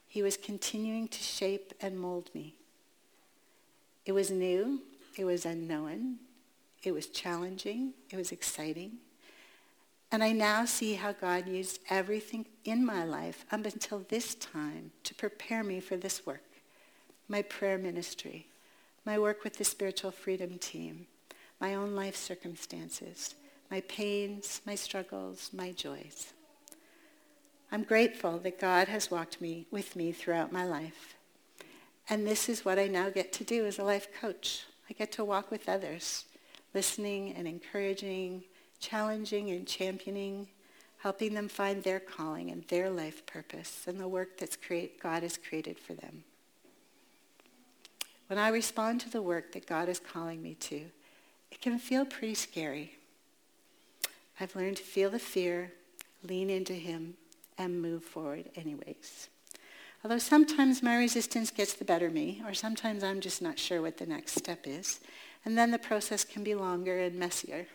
He 0.07 0.21
was 0.21 0.35
continuing 0.35 1.07
to 1.07 1.23
shape 1.23 1.73
and 1.79 1.97
mold 1.97 2.29
me. 2.33 2.55
It 4.05 4.11
was 4.11 4.29
new. 4.29 4.81
It 5.17 5.23
was 5.23 5.45
unknown. 5.45 6.17
It 6.83 6.91
was 6.91 7.07
challenging. 7.07 7.93
It 8.09 8.17
was 8.17 8.33
exciting. 8.33 8.97
And 10.11 10.23
I 10.23 10.31
now 10.31 10.65
see 10.65 10.95
how 10.95 11.13
God 11.13 11.47
used 11.47 11.79
everything 11.89 12.45
in 12.65 12.85
my 12.85 13.03
life 13.03 13.45
up 13.51 13.65
until 13.65 14.05
this 14.09 14.35
time 14.35 14.91
to 15.03 15.13
prepare 15.13 15.63
me 15.63 15.79
for 15.79 15.97
this 15.97 16.25
work 16.25 16.41
my 17.27 17.41
prayer 17.41 17.77
ministry, 17.77 18.47
my 19.05 19.19
work 19.19 19.43
with 19.43 19.57
the 19.57 19.63
spiritual 19.63 20.11
freedom 20.11 20.57
team, 20.57 21.07
my 21.59 21.75
own 21.75 21.95
life 21.95 22.15
circumstances, 22.15 23.35
my 23.69 23.81
pains, 23.81 24.61
my 24.65 24.75
struggles, 24.75 25.49
my 25.53 25.71
joys. 25.71 26.33
I'm 27.71 27.83
grateful 27.83 28.37
that 28.39 28.61
God 28.61 28.87
has 28.87 29.11
walked 29.11 29.41
me 29.41 29.65
with 29.71 29.95
me 29.95 30.11
throughout 30.11 30.53
my 30.53 30.63
life. 30.63 31.15
And 32.09 32.25
this 32.25 32.47
is 32.47 32.63
what 32.63 32.79
I 32.79 32.87
now 32.87 33.09
get 33.09 33.33
to 33.33 33.43
do 33.43 33.65
as 33.65 33.77
a 33.77 33.83
life 33.83 34.07
coach. 34.21 34.63
I 34.89 34.93
get 34.93 35.11
to 35.13 35.25
walk 35.25 35.51
with 35.51 35.67
others, 35.67 36.23
listening 36.73 37.33
and 37.33 37.45
encouraging, 37.45 38.43
challenging 38.79 39.49
and 39.49 39.67
championing, 39.67 40.47
helping 40.99 41.33
them 41.33 41.49
find 41.49 41.83
their 41.83 41.99
calling 41.99 42.51
and 42.51 42.63
their 42.69 42.89
life 42.89 43.25
purpose 43.25 43.83
and 43.85 43.99
the 43.99 44.07
work 44.07 44.37
that 44.37 44.57
God 45.01 45.23
has 45.23 45.37
created 45.37 45.77
for 45.77 45.93
them. 45.93 46.23
When 48.27 48.37
I 48.37 48.49
respond 48.49 49.01
to 49.01 49.09
the 49.09 49.21
work 49.21 49.53
that 49.53 49.65
God 49.65 49.89
is 49.89 49.99
calling 49.99 50.41
me 50.41 50.53
to, 50.55 50.81
it 51.51 51.61
can 51.61 51.79
feel 51.79 52.05
pretty 52.05 52.35
scary. 52.35 52.93
I've 54.39 54.55
learned 54.55 54.77
to 54.77 54.83
feel 54.83 55.09
the 55.09 55.19
fear, 55.19 55.71
lean 56.23 56.49
into 56.49 56.73
him, 56.73 57.15
and 57.57 57.81
move 57.81 58.03
forward 58.03 58.49
anyways. 58.55 59.29
Although 60.03 60.19
sometimes 60.19 60.83
my 60.83 60.97
resistance 60.97 61.49
gets 61.51 61.73
the 61.73 61.85
better 61.85 62.07
of 62.07 62.13
me, 62.13 62.41
or 62.45 62.53
sometimes 62.53 63.03
I'm 63.03 63.19
just 63.19 63.41
not 63.41 63.57
sure 63.57 63.81
what 63.81 63.97
the 63.97 64.05
next 64.05 64.37
step 64.37 64.67
is, 64.67 64.99
and 65.43 65.57
then 65.57 65.71
the 65.71 65.79
process 65.79 66.23
can 66.23 66.43
be 66.43 66.53
longer 66.53 66.99
and 66.99 67.17
messier. 67.17 67.65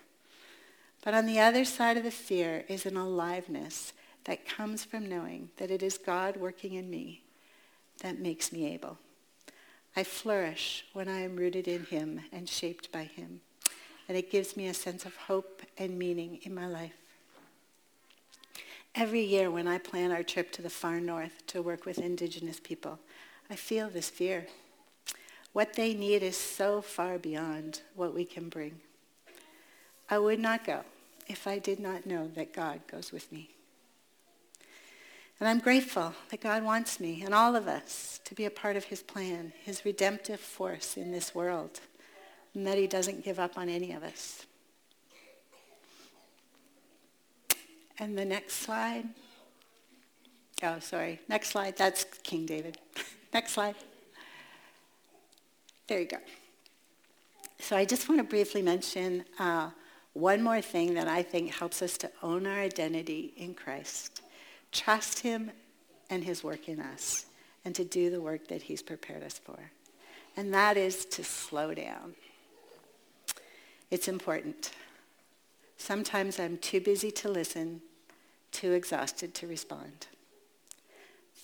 But 1.03 1.15
on 1.15 1.27
the 1.27 1.41
other 1.41 1.65
side 1.65 1.97
of 1.97 2.05
the 2.05 2.11
fear 2.11 2.65
is 2.69 2.87
an 2.87 2.97
aliveness 2.97 3.93
that 4.25 4.47
comes 4.47 4.85
from 4.85 5.09
knowing 5.09 5.51
that 5.57 5.71
it 5.71 5.83
is 5.83 5.99
God 5.99 6.37
working 6.37 6.75
in 6.75 6.89
me 6.89 7.23
that 8.03 8.21
makes 8.21 8.53
me 8.53 8.73
able. 8.73 8.99
I 9.95 10.05
flourish 10.05 10.87
when 10.93 11.09
I 11.09 11.21
am 11.21 11.37
rooted 11.37 11.69
in 11.69 11.85
him 11.85 12.23
and 12.33 12.49
shaped 12.49 12.91
by 12.91 13.05
him. 13.05 13.41
And 14.09 14.17
it 14.17 14.31
gives 14.31 14.57
me 14.57 14.67
a 14.67 14.75
sense 14.75 15.05
of 15.05 15.15
hope 15.17 15.63
and 15.79 15.99
meaning 15.99 16.41
in 16.43 16.55
my 16.55 16.67
life. 16.67 16.95
Every 18.95 19.23
year 19.23 19.51
when 19.51 19.67
I 19.67 19.79
plan 19.79 20.13
our 20.13 20.23
trip 20.23 20.53
to 20.53 20.63
the 20.63 20.71
far 20.71 21.01
north 21.01 21.47
to 21.49 21.63
work 21.63 21.87
with 21.87 21.99
indigenous 21.99 22.61
people, 22.61 22.99
I 23.51 23.57
feel 23.57 23.89
this 23.89 24.11
fear. 24.11 24.47
What 25.53 25.75
they 25.75 25.95
need 25.95 26.23
is 26.23 26.37
so 26.37 26.81
far 26.81 27.19
beyond 27.19 27.83
what 27.95 28.15
we 28.15 28.25
can 28.25 28.49
bring. 28.49 28.81
I 30.09 30.19
would 30.19 30.41
not 30.41 30.65
go 30.65 30.81
if 31.27 31.47
I 31.47 31.59
did 31.59 31.81
not 31.81 32.07
know 32.07 32.29
that 32.29 32.53
God 32.53 32.81
goes 32.87 33.13
with 33.13 33.31
me. 33.33 33.51
And 35.43 35.49
I'm 35.49 35.59
grateful 35.59 36.15
that 36.31 36.41
God 36.41 36.63
wants 36.63 37.01
me 37.01 37.25
and 37.25 37.35
all 37.35 37.57
of 37.57 37.67
us 37.67 38.21
to 38.27 38.33
be 38.33 38.45
a 38.45 38.51
part 38.51 38.77
of 38.77 38.85
his 38.85 39.03
plan, 39.03 39.53
his 39.65 39.85
redemptive 39.85 40.39
force 40.39 40.97
in 40.97 41.11
this 41.11 41.35
world, 41.35 41.81
and 42.55 42.65
that 42.65 42.79
he 42.79 42.87
doesn't 42.87 43.25
give 43.25 43.41
up 43.41 43.59
on 43.59 43.69
any 43.69 43.91
of 43.91 44.05
us. 44.05 44.47
And 47.99 48.17
the 48.17 48.25
next 48.25 48.55
slide. 48.55 49.09
Oh, 50.63 50.79
sorry. 50.79 51.19
Next 51.29 51.49
slide. 51.49 51.77
That's 51.77 52.05
King 52.23 52.47
David. 52.47 52.79
next 53.35 53.51
slide. 53.51 53.75
There 55.89 55.99
you 55.99 56.07
go. 56.07 56.19
So 57.59 57.77
I 57.77 57.85
just 57.85 58.09
want 58.09 58.21
to 58.21 58.25
briefly 58.25 58.63
mention 58.63 59.25
uh, 59.41 59.71
one 60.13 60.41
more 60.41 60.61
thing 60.61 60.95
that 60.95 61.09
I 61.09 61.25
think 61.25 61.51
helps 61.51 61.83
us 61.83 61.99
to 61.99 62.13
own 62.23 62.47
our 62.47 62.61
identity 62.61 63.35
in 63.37 63.55
Christ 63.55 64.23
trust 64.73 65.21
him 65.21 65.51
and 66.11 66.25
his 66.25 66.43
work 66.43 66.69
in 66.69 66.81
us 66.81 67.27
and 67.65 67.75
to 67.75 67.85
do 67.85 68.11
the 68.11 68.21
work 68.21 68.49
that 68.49 68.63
he's 68.63 68.83
prepared 68.83 69.23
us 69.23 69.39
for. 69.39 69.59
And 70.37 70.53
that 70.53 70.77
is 70.77 71.05
to 71.07 71.23
slow 71.23 71.75
down. 71.75 72.15
It's 73.91 74.09
important. 74.09 74.73
Sometimes 75.77 76.41
I'm 76.41 76.57
too 76.57 76.81
busy 76.81 77.11
to 77.13 77.29
listen, 77.29 77.83
too 78.51 78.73
exhausted 78.73 79.35
to 79.35 79.47
respond. 79.47 80.07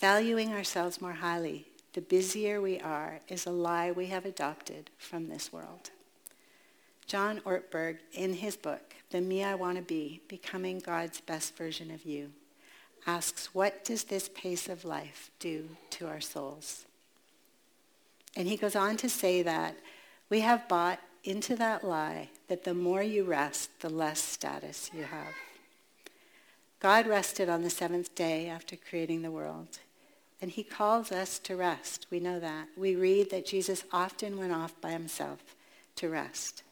Valuing 0.01 0.53
ourselves 0.55 1.01
more 1.01 1.13
highly, 1.13 1.67
the 1.93 2.01
busier 2.01 2.61
we 2.61 2.79
are, 2.81 3.21
is 3.29 3.47
a 3.47 3.51
lie 3.51 3.91
we 3.91 4.07
have 4.07 4.25
adopted 4.25 4.91
from 4.97 5.29
this 5.29 5.53
world. 5.53 5.91
John 7.07 7.41
Ortberg, 7.41 7.99
in 8.13 8.35
his 8.35 8.57
book, 8.57 8.95
The 9.11 9.21
Me 9.21 9.43
I 9.43 9.55
Want 9.55 9.77
to 9.77 9.83
Be, 9.83 10.21
Becoming 10.29 10.79
God's 10.79 11.21
Best 11.21 11.57
Version 11.57 11.91
of 11.91 12.05
You, 12.05 12.31
asks, 13.09 13.55
what 13.55 13.87
does 13.87 14.05
this 14.05 14.29
pace 14.29 14.69
of 14.69 14.85
life 14.85 15.31
do 15.39 15.67
to 15.89 16.07
our 16.07 16.21
souls? 16.21 16.85
And 18.37 18.47
he 18.47 18.59
goes 18.59 18.77
on 18.77 18.99
to 18.99 19.09
say 19.09 19.41
that 19.43 19.77
we 20.29 20.41
have 20.41 20.69
bought 20.69 21.01
into 21.25 21.57
that 21.57 21.83
lie 21.83 22.29
that 22.49 22.65
the 22.65 22.75
more 22.75 23.03
you 23.03 23.25
rest, 23.25 23.71
the 23.81 23.89
less 23.89 24.21
status 24.21 24.91
you 24.95 25.05
have. 25.05 25.33
God 26.81 27.07
rested 27.07 27.49
on 27.49 27.63
the 27.63 27.71
seventh 27.71 28.15
day 28.15 28.47
after 28.47 28.77
creating 28.77 29.23
the 29.23 29.31
world. 29.31 29.79
And 30.43 30.51
he 30.51 30.63
calls 30.63 31.11
us 31.11 31.39
to 31.41 31.57
rest. 31.57 32.07
We 32.11 32.21
know 32.21 32.39
that. 32.39 32.69
We 32.77 32.95
read 32.95 33.31
that 33.31 33.47
Jesus 33.47 33.85
often 33.91 34.39
went 34.39 34.53
off 34.53 34.79
by 34.83 34.91
himself 34.91 35.57
to 35.97 36.11
rest. 36.11 36.63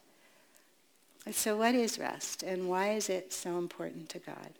So 1.31 1.57
what 1.57 1.73
is 1.73 1.97
rest 1.99 2.43
and 2.43 2.69
why 2.69 2.91
is 2.91 3.09
it 3.09 3.33
so 3.33 3.57
important 3.57 4.07
to 4.09 4.19
God? 4.19 4.51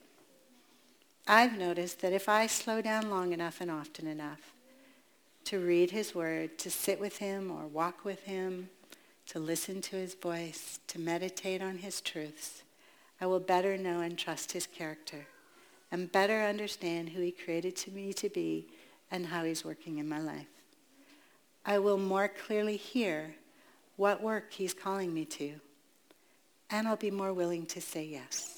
I've 1.29 1.57
noticed 1.57 1.99
that 2.01 2.13
if 2.13 2.29
I 2.29 2.47
slow 2.47 2.81
down 2.81 3.09
long 3.09 3.33
enough 3.33 3.59
and 3.59 3.69
often 3.69 4.07
enough 4.07 4.53
to 5.43 5.59
read 5.59 5.91
his 5.91 6.15
word, 6.15 6.57
to 6.59 6.69
sit 6.71 7.01
with 7.01 7.17
him 7.17 7.51
or 7.51 7.67
walk 7.67 8.05
with 8.05 8.23
him, 8.23 8.69
to 9.27 9.39
listen 9.39 9.81
to 9.81 9.97
his 9.97 10.13
voice, 10.13 10.79
to 10.87 10.99
meditate 10.99 11.61
on 11.61 11.79
his 11.79 11.99
truths, 11.99 12.63
I 13.19 13.25
will 13.25 13.41
better 13.41 13.77
know 13.77 13.99
and 13.99 14.17
trust 14.17 14.53
his 14.53 14.67
character 14.67 15.27
and 15.91 16.11
better 16.11 16.43
understand 16.43 17.09
who 17.09 17.21
he 17.21 17.31
created 17.31 17.75
to 17.77 17.91
me 17.91 18.13
to 18.13 18.29
be 18.29 18.67
and 19.11 19.25
how 19.25 19.43
he's 19.43 19.65
working 19.65 19.97
in 19.97 20.07
my 20.07 20.19
life. 20.19 20.47
I 21.65 21.79
will 21.79 21.97
more 21.97 22.29
clearly 22.29 22.77
hear 22.77 23.35
what 23.97 24.21
work 24.21 24.53
he's 24.53 24.73
calling 24.73 25.13
me 25.13 25.25
to, 25.25 25.55
and 26.69 26.87
I'll 26.87 26.95
be 26.95 27.11
more 27.11 27.33
willing 27.33 27.65
to 27.67 27.81
say 27.81 28.05
yes. 28.05 28.56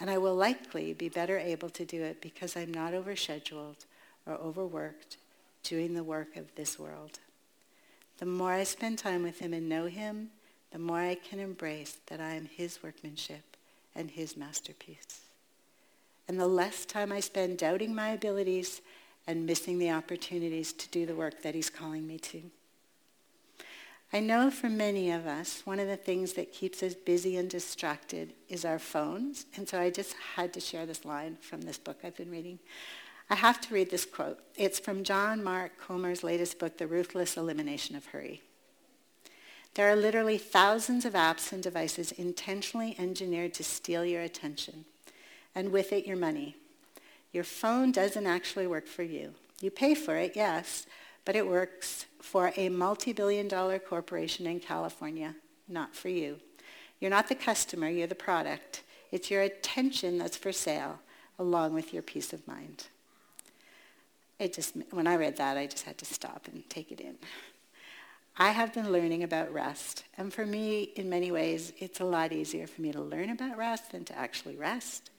And 0.00 0.10
I 0.10 0.18
will 0.18 0.34
likely 0.34 0.94
be 0.94 1.10
better 1.10 1.38
able 1.38 1.68
to 1.70 1.84
do 1.84 2.02
it 2.02 2.22
because 2.22 2.56
I'm 2.56 2.72
not 2.72 2.94
overscheduled 2.94 3.84
or 4.26 4.34
overworked 4.34 5.18
doing 5.62 5.94
the 5.94 6.02
work 6.02 6.36
of 6.36 6.54
this 6.54 6.78
world. 6.78 7.18
The 8.18 8.26
more 8.26 8.52
I 8.52 8.64
spend 8.64 8.98
time 8.98 9.22
with 9.22 9.38
him 9.40 9.52
and 9.52 9.68
know 9.68 9.86
him, 9.86 10.30
the 10.72 10.78
more 10.78 11.00
I 11.00 11.16
can 11.16 11.38
embrace 11.38 11.98
that 12.06 12.20
I 12.20 12.34
am 12.34 12.46
his 12.46 12.82
workmanship 12.82 13.56
and 13.94 14.10
his 14.10 14.36
masterpiece. 14.36 15.20
And 16.28 16.38
the 16.38 16.46
less 16.46 16.84
time 16.84 17.12
I 17.12 17.20
spend 17.20 17.58
doubting 17.58 17.94
my 17.94 18.10
abilities 18.10 18.80
and 19.26 19.46
missing 19.46 19.78
the 19.78 19.90
opportunities 19.90 20.72
to 20.72 20.88
do 20.88 21.04
the 21.04 21.14
work 21.14 21.42
that 21.42 21.54
he's 21.54 21.70
calling 21.70 22.06
me 22.06 22.18
to. 22.18 22.42
I 24.12 24.18
know 24.18 24.50
for 24.50 24.68
many 24.68 25.12
of 25.12 25.26
us, 25.26 25.62
one 25.64 25.78
of 25.78 25.86
the 25.86 25.96
things 25.96 26.32
that 26.32 26.52
keeps 26.52 26.82
us 26.82 26.94
busy 26.94 27.36
and 27.36 27.48
distracted 27.48 28.32
is 28.48 28.64
our 28.64 28.80
phones. 28.80 29.46
And 29.56 29.68
so 29.68 29.80
I 29.80 29.90
just 29.90 30.14
had 30.34 30.52
to 30.54 30.60
share 30.60 30.84
this 30.84 31.04
line 31.04 31.36
from 31.40 31.62
this 31.62 31.78
book 31.78 31.98
I've 32.02 32.16
been 32.16 32.30
reading. 32.30 32.58
I 33.28 33.36
have 33.36 33.60
to 33.60 33.74
read 33.74 33.90
this 33.90 34.04
quote. 34.04 34.40
It's 34.56 34.80
from 34.80 35.04
John 35.04 35.44
Mark 35.44 35.78
Comer's 35.78 36.24
latest 36.24 36.58
book, 36.58 36.78
The 36.78 36.88
Ruthless 36.88 37.36
Elimination 37.36 37.94
of 37.94 38.06
Hurry. 38.06 38.42
There 39.74 39.88
are 39.88 39.94
literally 39.94 40.38
thousands 40.38 41.04
of 41.04 41.12
apps 41.12 41.52
and 41.52 41.62
devices 41.62 42.10
intentionally 42.10 42.96
engineered 42.98 43.54
to 43.54 43.62
steal 43.62 44.04
your 44.04 44.22
attention, 44.22 44.84
and 45.54 45.70
with 45.70 45.92
it, 45.92 46.08
your 46.08 46.16
money. 46.16 46.56
Your 47.32 47.44
phone 47.44 47.92
doesn't 47.92 48.26
actually 48.26 48.66
work 48.66 48.88
for 48.88 49.04
you. 49.04 49.34
You 49.60 49.70
pay 49.70 49.94
for 49.94 50.16
it, 50.16 50.32
yes, 50.34 50.86
but 51.24 51.36
it 51.36 51.46
works 51.46 52.06
for 52.20 52.52
a 52.56 52.68
multi-billion 52.68 53.48
dollar 53.48 53.78
corporation 53.78 54.46
in 54.46 54.60
California, 54.60 55.34
not 55.68 55.94
for 55.94 56.08
you. 56.08 56.38
You're 57.00 57.10
not 57.10 57.28
the 57.28 57.34
customer, 57.34 57.88
you're 57.88 58.06
the 58.06 58.14
product. 58.14 58.82
It's 59.10 59.30
your 59.30 59.42
attention 59.42 60.18
that's 60.18 60.36
for 60.36 60.52
sale, 60.52 61.00
along 61.38 61.74
with 61.74 61.92
your 61.92 62.02
peace 62.02 62.32
of 62.32 62.46
mind. 62.46 62.86
It 64.38 64.54
just, 64.54 64.74
when 64.90 65.06
I 65.06 65.16
read 65.16 65.36
that, 65.36 65.56
I 65.56 65.66
just 65.66 65.84
had 65.84 65.98
to 65.98 66.04
stop 66.04 66.48
and 66.52 66.68
take 66.70 66.92
it 66.92 67.00
in. 67.00 67.16
I 68.36 68.52
have 68.52 68.72
been 68.72 68.92
learning 68.92 69.22
about 69.22 69.52
rest, 69.52 70.04
and 70.16 70.32
for 70.32 70.46
me, 70.46 70.84
in 70.96 71.10
many 71.10 71.30
ways, 71.30 71.72
it's 71.78 72.00
a 72.00 72.04
lot 72.04 72.32
easier 72.32 72.66
for 72.66 72.80
me 72.80 72.92
to 72.92 73.00
learn 73.00 73.28
about 73.30 73.58
rest 73.58 73.92
than 73.92 74.04
to 74.06 74.16
actually 74.18 74.56
rest. 74.56 75.10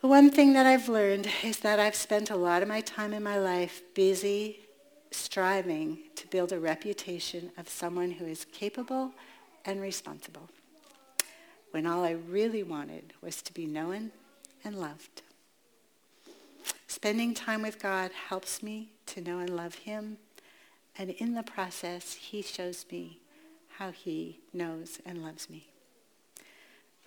But 0.00 0.08
one 0.08 0.30
thing 0.30 0.54
that 0.54 0.64
I've 0.64 0.88
learned 0.88 1.28
is 1.42 1.58
that 1.58 1.78
I've 1.78 1.94
spent 1.94 2.30
a 2.30 2.36
lot 2.36 2.62
of 2.62 2.68
my 2.68 2.80
time 2.80 3.12
in 3.12 3.22
my 3.22 3.38
life 3.38 3.82
busy 3.92 4.60
striving 5.10 5.98
to 6.16 6.26
build 6.28 6.52
a 6.52 6.58
reputation 6.58 7.50
of 7.58 7.68
someone 7.68 8.12
who 8.12 8.24
is 8.24 8.46
capable 8.46 9.12
and 9.66 9.78
responsible, 9.78 10.48
when 11.72 11.86
all 11.86 12.02
I 12.02 12.12
really 12.12 12.62
wanted 12.62 13.12
was 13.20 13.42
to 13.42 13.52
be 13.52 13.66
known 13.66 14.10
and 14.64 14.80
loved. 14.80 15.20
Spending 16.86 17.34
time 17.34 17.60
with 17.60 17.82
God 17.82 18.10
helps 18.28 18.62
me 18.62 18.92
to 19.06 19.20
know 19.20 19.38
and 19.38 19.54
love 19.54 19.74
him, 19.74 20.16
and 20.96 21.10
in 21.10 21.34
the 21.34 21.42
process, 21.42 22.14
he 22.14 22.40
shows 22.40 22.86
me 22.90 23.18
how 23.76 23.90
he 23.90 24.40
knows 24.54 24.98
and 25.04 25.22
loves 25.22 25.50
me. 25.50 25.66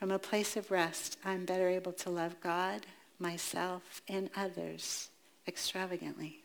From 0.04 0.12
a 0.12 0.20
place 0.20 0.58
of 0.58 0.70
rest, 0.70 1.18
I'm 1.24 1.46
better 1.46 1.70
able 1.70 1.94
to 1.94 2.10
love 2.10 2.36
God, 2.42 2.86
myself, 3.20 4.02
and 4.10 4.30
others 4.36 5.10
extravagantly. 5.48 6.44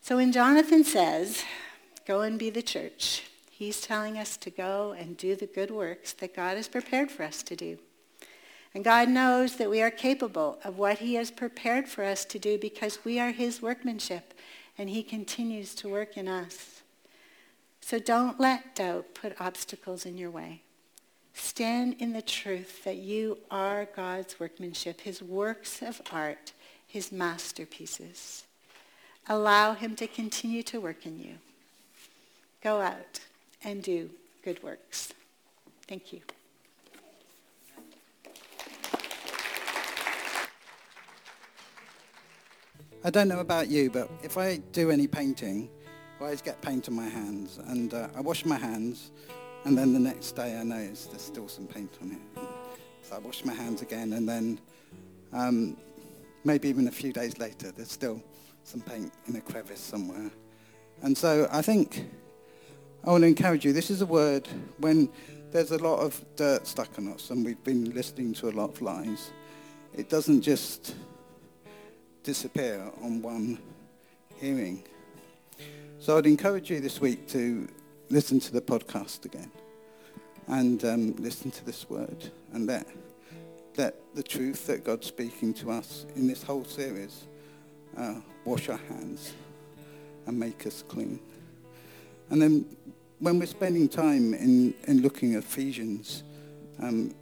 So 0.00 0.16
when 0.16 0.32
Jonathan 0.32 0.82
says, 0.82 1.44
go 2.06 2.22
and 2.22 2.38
be 2.38 2.48
the 2.48 2.62
church, 2.62 3.24
he's 3.50 3.82
telling 3.82 4.16
us 4.16 4.38
to 4.38 4.48
go 4.48 4.96
and 4.98 5.18
do 5.18 5.36
the 5.36 5.44
good 5.44 5.70
works 5.70 6.14
that 6.14 6.34
God 6.34 6.56
has 6.56 6.68
prepared 6.68 7.10
for 7.10 7.22
us 7.22 7.42
to 7.42 7.54
do. 7.54 7.76
And 8.72 8.82
God 8.82 9.10
knows 9.10 9.56
that 9.56 9.68
we 9.68 9.82
are 9.82 9.90
capable 9.90 10.58
of 10.64 10.78
what 10.78 11.00
he 11.00 11.16
has 11.16 11.30
prepared 11.30 11.86
for 11.86 12.02
us 12.02 12.24
to 12.24 12.38
do 12.38 12.56
because 12.56 13.04
we 13.04 13.20
are 13.20 13.32
his 13.32 13.60
workmanship 13.60 14.32
and 14.78 14.88
he 14.88 15.02
continues 15.02 15.74
to 15.74 15.90
work 15.90 16.16
in 16.16 16.28
us. 16.28 16.80
So 17.82 17.98
don't 17.98 18.40
let 18.40 18.74
doubt 18.74 19.12
put 19.12 19.38
obstacles 19.38 20.06
in 20.06 20.16
your 20.16 20.30
way. 20.30 20.62
Stand 21.38 21.96
in 21.98 22.14
the 22.14 22.22
truth 22.22 22.82
that 22.84 22.96
you 22.96 23.36
are 23.50 23.86
God's 23.94 24.40
workmanship, 24.40 25.02
his 25.02 25.22
works 25.22 25.82
of 25.82 26.00
art, 26.10 26.54
his 26.86 27.12
masterpieces. 27.12 28.44
Allow 29.28 29.74
him 29.74 29.96
to 29.96 30.06
continue 30.06 30.62
to 30.62 30.80
work 30.80 31.04
in 31.04 31.18
you. 31.18 31.34
Go 32.62 32.80
out 32.80 33.20
and 33.62 33.82
do 33.82 34.08
good 34.42 34.62
works. 34.62 35.12
Thank 35.86 36.10
you. 36.14 36.20
I 43.04 43.10
don't 43.10 43.28
know 43.28 43.40
about 43.40 43.68
you, 43.68 43.90
but 43.90 44.10
if 44.22 44.38
I 44.38 44.56
do 44.72 44.90
any 44.90 45.06
painting, 45.06 45.68
I 46.18 46.24
always 46.24 46.40
get 46.40 46.62
paint 46.62 46.88
on 46.88 46.94
my 46.94 47.08
hands. 47.08 47.58
And 47.66 47.92
uh, 47.92 48.08
I 48.16 48.22
wash 48.22 48.46
my 48.46 48.56
hands 48.56 49.10
and 49.66 49.76
then 49.76 49.92
the 49.92 49.98
next 49.98 50.36
day 50.36 50.56
I 50.56 50.62
noticed 50.62 51.10
there's 51.10 51.22
still 51.22 51.48
some 51.48 51.66
paint 51.66 51.98
on 52.00 52.12
it. 52.12 52.40
So 53.02 53.16
I 53.16 53.18
wash 53.18 53.44
my 53.44 53.52
hands 53.52 53.82
again 53.82 54.12
and 54.12 54.28
then 54.28 54.60
um, 55.32 55.76
maybe 56.44 56.68
even 56.68 56.86
a 56.86 56.92
few 56.92 57.12
days 57.12 57.36
later 57.40 57.72
there's 57.72 57.90
still 57.90 58.22
some 58.62 58.80
paint 58.80 59.12
in 59.26 59.34
a 59.34 59.40
crevice 59.40 59.80
somewhere. 59.80 60.30
And 61.02 61.18
so 61.18 61.48
I 61.50 61.62
think 61.62 62.08
I 63.04 63.10
want 63.10 63.22
to 63.22 63.26
encourage 63.26 63.64
you. 63.64 63.72
This 63.72 63.90
is 63.90 64.02
a 64.02 64.06
word 64.06 64.48
when 64.78 65.10
there's 65.50 65.72
a 65.72 65.78
lot 65.78 65.98
of 65.98 66.24
dirt 66.36 66.64
stuck 66.64 66.96
on 66.96 67.12
us 67.12 67.30
and 67.30 67.44
we've 67.44 67.64
been 67.64 67.92
listening 67.92 68.34
to 68.34 68.48
a 68.48 68.52
lot 68.52 68.70
of 68.70 68.80
lies. 68.82 69.32
It 69.96 70.08
doesn't 70.08 70.42
just 70.42 70.94
disappear 72.22 72.88
on 73.02 73.20
one 73.20 73.58
hearing. 74.36 74.84
So 75.98 76.18
I'd 76.18 76.26
encourage 76.26 76.70
you 76.70 76.78
this 76.78 77.00
week 77.00 77.26
to 77.30 77.66
listen 78.08 78.38
to 78.38 78.52
the 78.52 78.60
podcast 78.60 79.24
again 79.24 79.50
and 80.48 80.84
um, 80.84 81.14
listen 81.16 81.50
to 81.50 81.64
this 81.64 81.88
word 81.90 82.30
and 82.52 82.66
let, 82.66 82.86
let 83.76 83.96
the 84.14 84.22
truth 84.22 84.66
that 84.66 84.84
God's 84.84 85.06
speaking 85.06 85.52
to 85.54 85.70
us 85.70 86.06
in 86.14 86.26
this 86.26 86.42
whole 86.42 86.64
series 86.64 87.26
uh, 87.96 88.14
wash 88.44 88.68
our 88.68 88.80
hands 88.88 89.34
and 90.26 90.38
make 90.38 90.66
us 90.66 90.84
clean. 90.86 91.18
And 92.30 92.40
then 92.40 92.76
when 93.18 93.38
we're 93.38 93.46
spending 93.46 93.88
time 93.88 94.34
in, 94.34 94.74
in 94.86 95.02
looking 95.02 95.34
at 95.34 95.42
Ephesians, 95.42 96.22
um, 96.80 97.14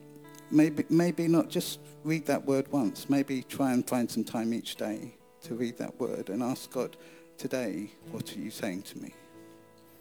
maybe, 0.51 0.85
maybe 0.91 1.29
not 1.29 1.49
just 1.49 1.79
read 2.03 2.27
that 2.27 2.45
word 2.45 2.71
once, 2.71 3.09
maybe 3.09 3.43
try 3.43 3.73
and 3.73 3.89
find 3.89 4.11
some 4.11 4.25
time 4.25 4.53
each 4.53 4.77
day 4.77 5.15
to 5.45 5.55
read 5.55 5.79
that 5.79 5.99
word 5.99 6.29
and 6.29 6.43
ask 6.43 6.71
God, 6.71 6.97
today, 7.39 7.91
what 8.11 8.35
are 8.37 8.39
you 8.39 8.51
saying 8.51 8.83
to 8.83 8.99
me? 8.99 9.15